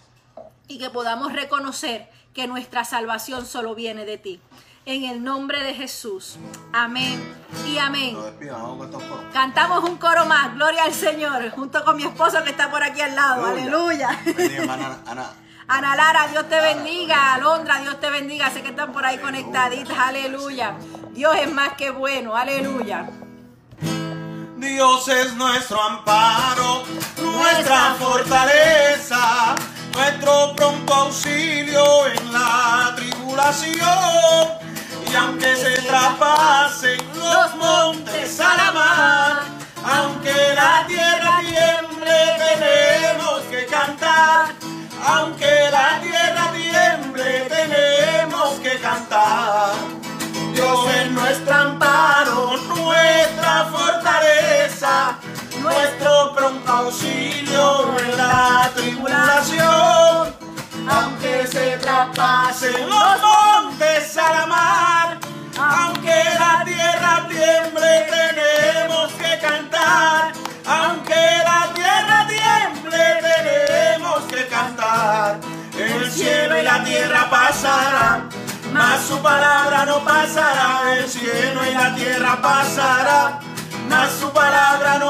y 0.68 0.80
que 0.80 0.90
podamos 0.90 1.32
reconocer 1.32 2.10
que 2.34 2.48
nuestra 2.48 2.86
salvación 2.86 3.46
solo 3.46 3.76
viene 3.76 4.06
de 4.06 4.18
ti 4.18 4.42
en 4.90 5.04
el 5.04 5.24
nombre 5.24 5.62
de 5.64 5.76
Jesús. 5.76 6.38
Amén 6.74 7.22
y 7.68 7.78
amén. 7.78 8.18
Cantamos 9.32 9.84
un 9.88 9.98
coro 9.98 10.26
más, 10.26 10.56
gloria 10.56 10.84
al 10.84 10.94
Señor, 10.94 11.48
junto 11.52 11.86
con 11.86 11.96
mi 11.96 12.04
esposo 12.04 12.44
que 12.44 12.50
está 12.50 12.72
por 12.72 12.84
aquí 12.84 13.00
al 13.02 13.16
lado. 13.16 13.46
Aleluya. 13.46 14.10
Ana 15.68 15.96
Lara, 15.96 16.28
Dios 16.30 16.50
te 16.50 16.60
bendiga. 16.60 17.36
Alondra, 17.36 17.80
Dios 17.82 18.00
te 18.00 18.10
bendiga. 18.10 18.50
Sé 18.50 18.64
que 18.64 18.70
están 18.70 18.92
por 18.92 19.06
ahí 19.06 19.20
conectaditas. 19.20 19.96
Aleluya. 19.96 20.76
Dios 21.12 21.36
es 21.38 21.54
más 21.54 21.74
que 21.74 21.92
bueno. 21.92 22.36
Aleluya. 22.36 23.08
Dios 24.58 25.08
es 25.08 25.36
nuestro 25.36 25.82
amparo, 25.82 26.84
nuestra 27.22 27.94
fortaleza, 27.94 29.56
nuestro 29.94 30.56
pronto 30.56 30.94
auxilio 30.94 32.08
en 32.08 32.34
la 32.34 32.94
tribulación 32.96 34.59
y 35.12 35.16
aunque 35.16 35.56
se 35.56 35.82
traspasen 35.82 37.00
los 37.16 37.56
montes 37.56 38.40
a 38.40 38.56
la 38.56 38.72
mar, 38.72 39.42
aunque 39.84 40.34
la 40.56 40.86
tierra 40.88 41.40
tiemble, 41.42 42.14
tenemos 42.38 43.42
que 43.50 43.66
cantar. 43.66 44.54
Aunque 45.06 45.70
la 45.72 46.00
tierra 46.02 46.52
tiemble, 46.54 47.48
tenemos 47.50 48.50
que 48.62 48.78
cantar. 48.80 49.74
Dios 50.54 50.80
es 51.02 51.12
nuestro 51.12 51.56
amparo, 51.56 52.58
nuestra 52.68 53.66
fortaleza, 53.72 55.18
nuestro 55.62 56.36
pronto 56.36 56.72
auxilio 56.72 57.98
en 58.00 58.18
la 58.18 58.70
tribulación 58.76 60.39
aunque 60.90 61.48
se 61.48 61.78
traspasen 61.78 62.90
los 62.90 63.22
montes 63.22 64.18
a 64.18 64.32
la 64.34 64.46
mar, 64.48 65.18
aunque 65.58 66.24
la 66.40 66.64
tierra 66.66 67.28
tiemble, 67.28 68.08
tenemos 68.10 69.12
que 69.14 69.40
cantar, 69.40 70.32
aunque 70.66 71.22
la 71.44 71.74
tierra 71.74 72.28
tiemble, 72.28 73.04
tenemos 73.22 74.24
que 74.24 74.48
cantar. 74.48 75.40
El 75.78 76.12
cielo 76.12 76.60
y 76.60 76.64
la 76.64 76.84
tierra 76.84 77.30
pasará, 77.30 78.24
mas 78.74 79.02
su 79.02 79.22
palabra 79.22 79.86
no 79.86 80.04
pasará. 80.04 80.96
El 80.98 81.08
cielo 81.08 81.62
y 81.70 81.74
la 81.74 81.96
tierra 81.96 82.42
pasará, 82.42 83.40
mas 83.88 84.12
su 84.20 84.32
palabra 84.32 84.98
no 85.00 85.09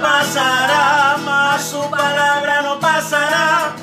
pasará, 0.00 1.16
mas 1.24 1.62
su 1.62 1.80
palabra 1.90 2.62
no 2.62 2.78
pasará. 2.80 3.74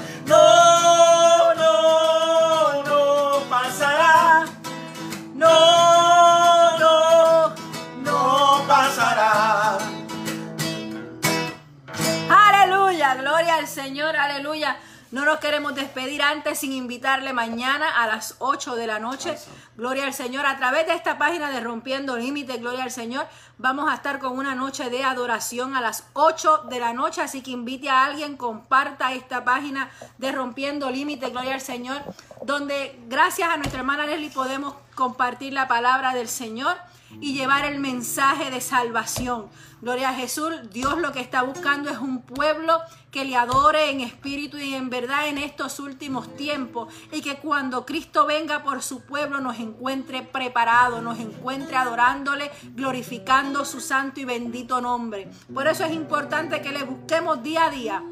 No 15.16 15.24
nos 15.24 15.39
queremos 15.39 15.74
despedir 15.74 16.22
antes 16.22 16.59
sin 16.59 16.74
invitarle 16.74 17.32
mañana 17.32 18.03
a 18.03 18.05
las 18.05 18.36
8 18.39 18.76
de 18.76 18.86
la 18.86 18.99
noche. 18.99 19.38
Gloria 19.78 20.07
al 20.07 20.13
Señor. 20.13 20.45
A 20.45 20.57
través 20.57 20.88
de 20.88 20.93
esta 20.93 21.18
página 21.18 21.51
de 21.51 21.61
Rompiendo 21.61 22.18
Límites, 22.18 22.59
Gloria 22.59 22.84
al 22.84 22.91
Señor, 22.91 23.26
vamos 23.57 23.89
a 23.89 23.95
estar 23.95 24.20
con 24.20 24.38
una 24.38 24.55
noche 24.55 24.89
de 24.89 25.05
adoración 25.05 25.74
a 25.74 25.80
las 25.80 26.03
8 26.16 26.63
de 26.70 26.82
la 26.82 26.91
noche. 26.91 27.22
Así 27.22 27.41
que 27.41 27.51
invite 27.51 27.89
a 27.89 28.03
alguien, 28.03 28.36
comparta 28.36 29.13
esta 29.13 29.45
página 29.45 29.89
de 30.18 30.34
Rompiendo 30.34 30.91
Límites, 30.91 31.32
Gloria 31.32 31.53
al 31.53 31.61
Señor, 31.61 32.01
donde 32.43 32.99
gracias 33.07 33.47
a 33.47 33.55
nuestra 33.55 33.80
hermana 33.80 34.05
Leslie 34.05 34.32
podemos 34.32 34.76
compartir 34.95 35.53
la 35.53 35.70
palabra 35.70 36.13
del 36.13 36.28
Señor 36.28 36.76
y 37.22 37.34
llevar 37.34 37.66
el 37.66 37.80
mensaje 37.80 38.51
de 38.51 38.61
salvación. 38.61 39.47
Gloria 39.82 40.09
a 40.09 40.13
Jesús, 40.13 40.51
Dios 40.72 40.97
lo 40.97 41.11
que 41.11 41.20
está 41.20 41.43
buscando 41.43 41.89
es 41.89 41.99
un 41.99 42.22
pueblo 42.22 42.80
que 43.11 43.24
le 43.24 43.36
adore 43.36 43.91
en 43.91 44.01
espíritu 44.01 44.57
y 44.57 44.74
en 44.74 44.89
verdad 44.89 45.28
en 45.28 45.38
estos 45.38 45.80
últimos 45.80 46.36
tiempos 46.36 46.93
y 47.11 47.22
que 47.22 47.36
cuando 47.36 47.86
Cristo 47.86 48.26
venga 48.26 48.63
por 48.63 48.82
su 48.82 49.01
pueblo 49.01 49.41
nos 49.41 49.59
encuentre 49.59 50.24
preparado, 50.24 51.01
nos 51.01 51.20
encuentre 51.20 51.76
adorándole, 51.76 52.51
glorificando 52.74 53.63
su 53.63 53.80
santo 53.80 54.20
y 54.20 54.26
bendito 54.26 54.82
nombre. 54.82 55.30
Por 55.53 55.68
eso 55.68 55.84
es 55.84 55.93
importante 55.93 56.61
que 56.61 56.72
le 56.72 56.84
busquemos 56.84 57.43
día 57.43 57.66
a 57.66 57.70
día 57.70 58.03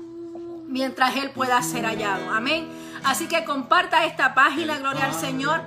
mientras 0.67 1.15
Él 1.15 1.31
pueda 1.31 1.61
ser 1.61 1.85
hallado. 1.85 2.31
Amén. 2.31 2.67
Así 3.03 3.27
que 3.27 3.45
comparta 3.45 4.05
esta 4.05 4.33
página, 4.33 4.79
gloria 4.79 5.05
al 5.05 5.13
Señor. 5.13 5.61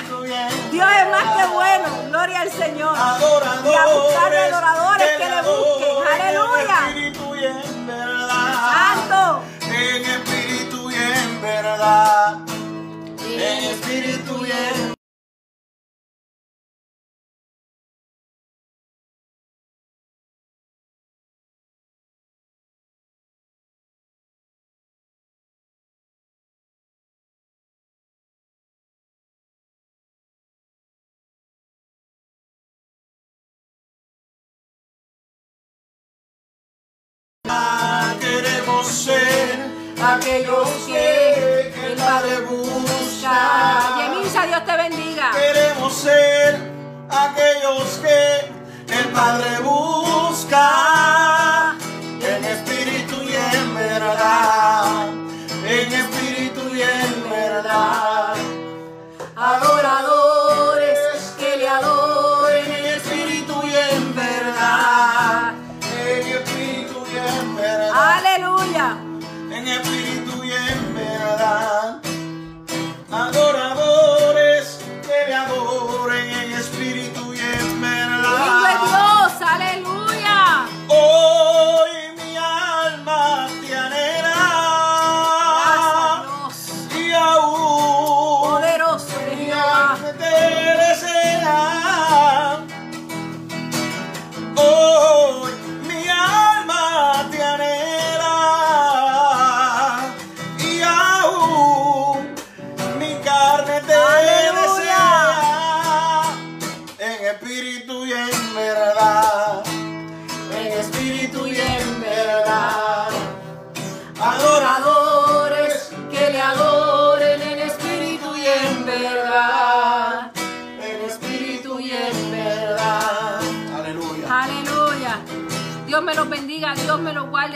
Dios 0.70 0.88
es 1.02 1.10
más 1.12 1.38
que 1.38 1.54
bueno. 1.54 1.86
Gloria 2.10 2.42
al 2.42 2.52
Señor. 2.52 2.96
Y 2.96 3.74
a 3.74 3.86
buscar 3.94 4.36
adoradores 4.36 5.10
que 5.18 5.30
le 5.30 5.42
busquen. 5.42 5.94
Aleluya. 6.14 6.78
Santo. 8.74 9.53
En 9.84 10.06
espíritu 10.06 10.90
y 10.92 10.96
en 10.96 11.42
verdad. 11.42 12.40
En 13.28 13.64
espíritu 13.66 14.46
y 14.46 14.52
en 14.52 14.93
Queremos 14.93 14.93
Aquellos 40.24 40.70
que 40.88 41.74
el 41.86 41.96
Padre 41.98 42.40
busca. 42.50 43.98
Yemisa, 43.98 44.46
Dios 44.46 44.64
te 44.64 44.78
bendiga. 44.78 45.32
Queremos 45.32 45.94
ser 45.94 46.62
aquellos 47.10 48.00
que 48.02 48.94
el 48.94 49.06
Padre 49.10 49.60
busca 49.60 49.63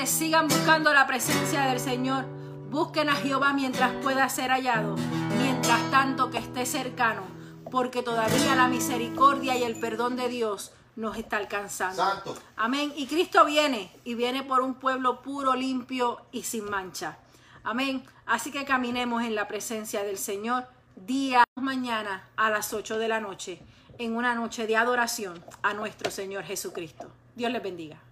Sigan 0.07 0.47
buscando 0.47 0.93
la 0.93 1.05
presencia 1.05 1.65
del 1.65 1.81
Señor. 1.81 2.25
Busquen 2.69 3.09
a 3.09 3.15
Jehová 3.15 3.51
mientras 3.51 3.91
pueda 4.01 4.27
ser 4.29 4.51
hallado, 4.51 4.95
mientras 5.37 5.91
tanto 5.91 6.31
que 6.31 6.37
esté 6.37 6.65
cercano, 6.65 7.23
porque 7.69 8.03
todavía 8.03 8.55
la 8.55 8.69
misericordia 8.69 9.57
y 9.57 9.63
el 9.63 9.77
perdón 9.77 10.15
de 10.15 10.29
Dios 10.29 10.71
nos 10.95 11.17
está 11.17 11.35
alcanzando. 11.35 12.01
Santo. 12.01 12.37
Amén. 12.55 12.93
Y 12.95 13.07
Cristo 13.07 13.43
viene 13.43 13.91
y 14.05 14.15
viene 14.15 14.43
por 14.43 14.61
un 14.61 14.75
pueblo 14.75 15.21
puro, 15.21 15.55
limpio 15.55 16.21
y 16.31 16.43
sin 16.43 16.69
mancha. 16.69 17.17
Amén. 17.65 18.01
Así 18.25 18.49
que 18.49 18.63
caminemos 18.63 19.23
en 19.23 19.35
la 19.35 19.49
presencia 19.49 20.03
del 20.03 20.17
Señor 20.17 20.67
día 20.95 21.43
mañana 21.55 22.29
a 22.37 22.49
las 22.49 22.71
8 22.73 22.97
de 22.97 23.09
la 23.09 23.19
noche 23.19 23.61
en 23.99 24.15
una 24.15 24.35
noche 24.35 24.67
de 24.67 24.77
adoración 24.77 25.43
a 25.63 25.73
nuestro 25.73 26.11
Señor 26.11 26.45
Jesucristo. 26.45 27.11
Dios 27.35 27.51
les 27.51 27.61
bendiga. 27.61 28.06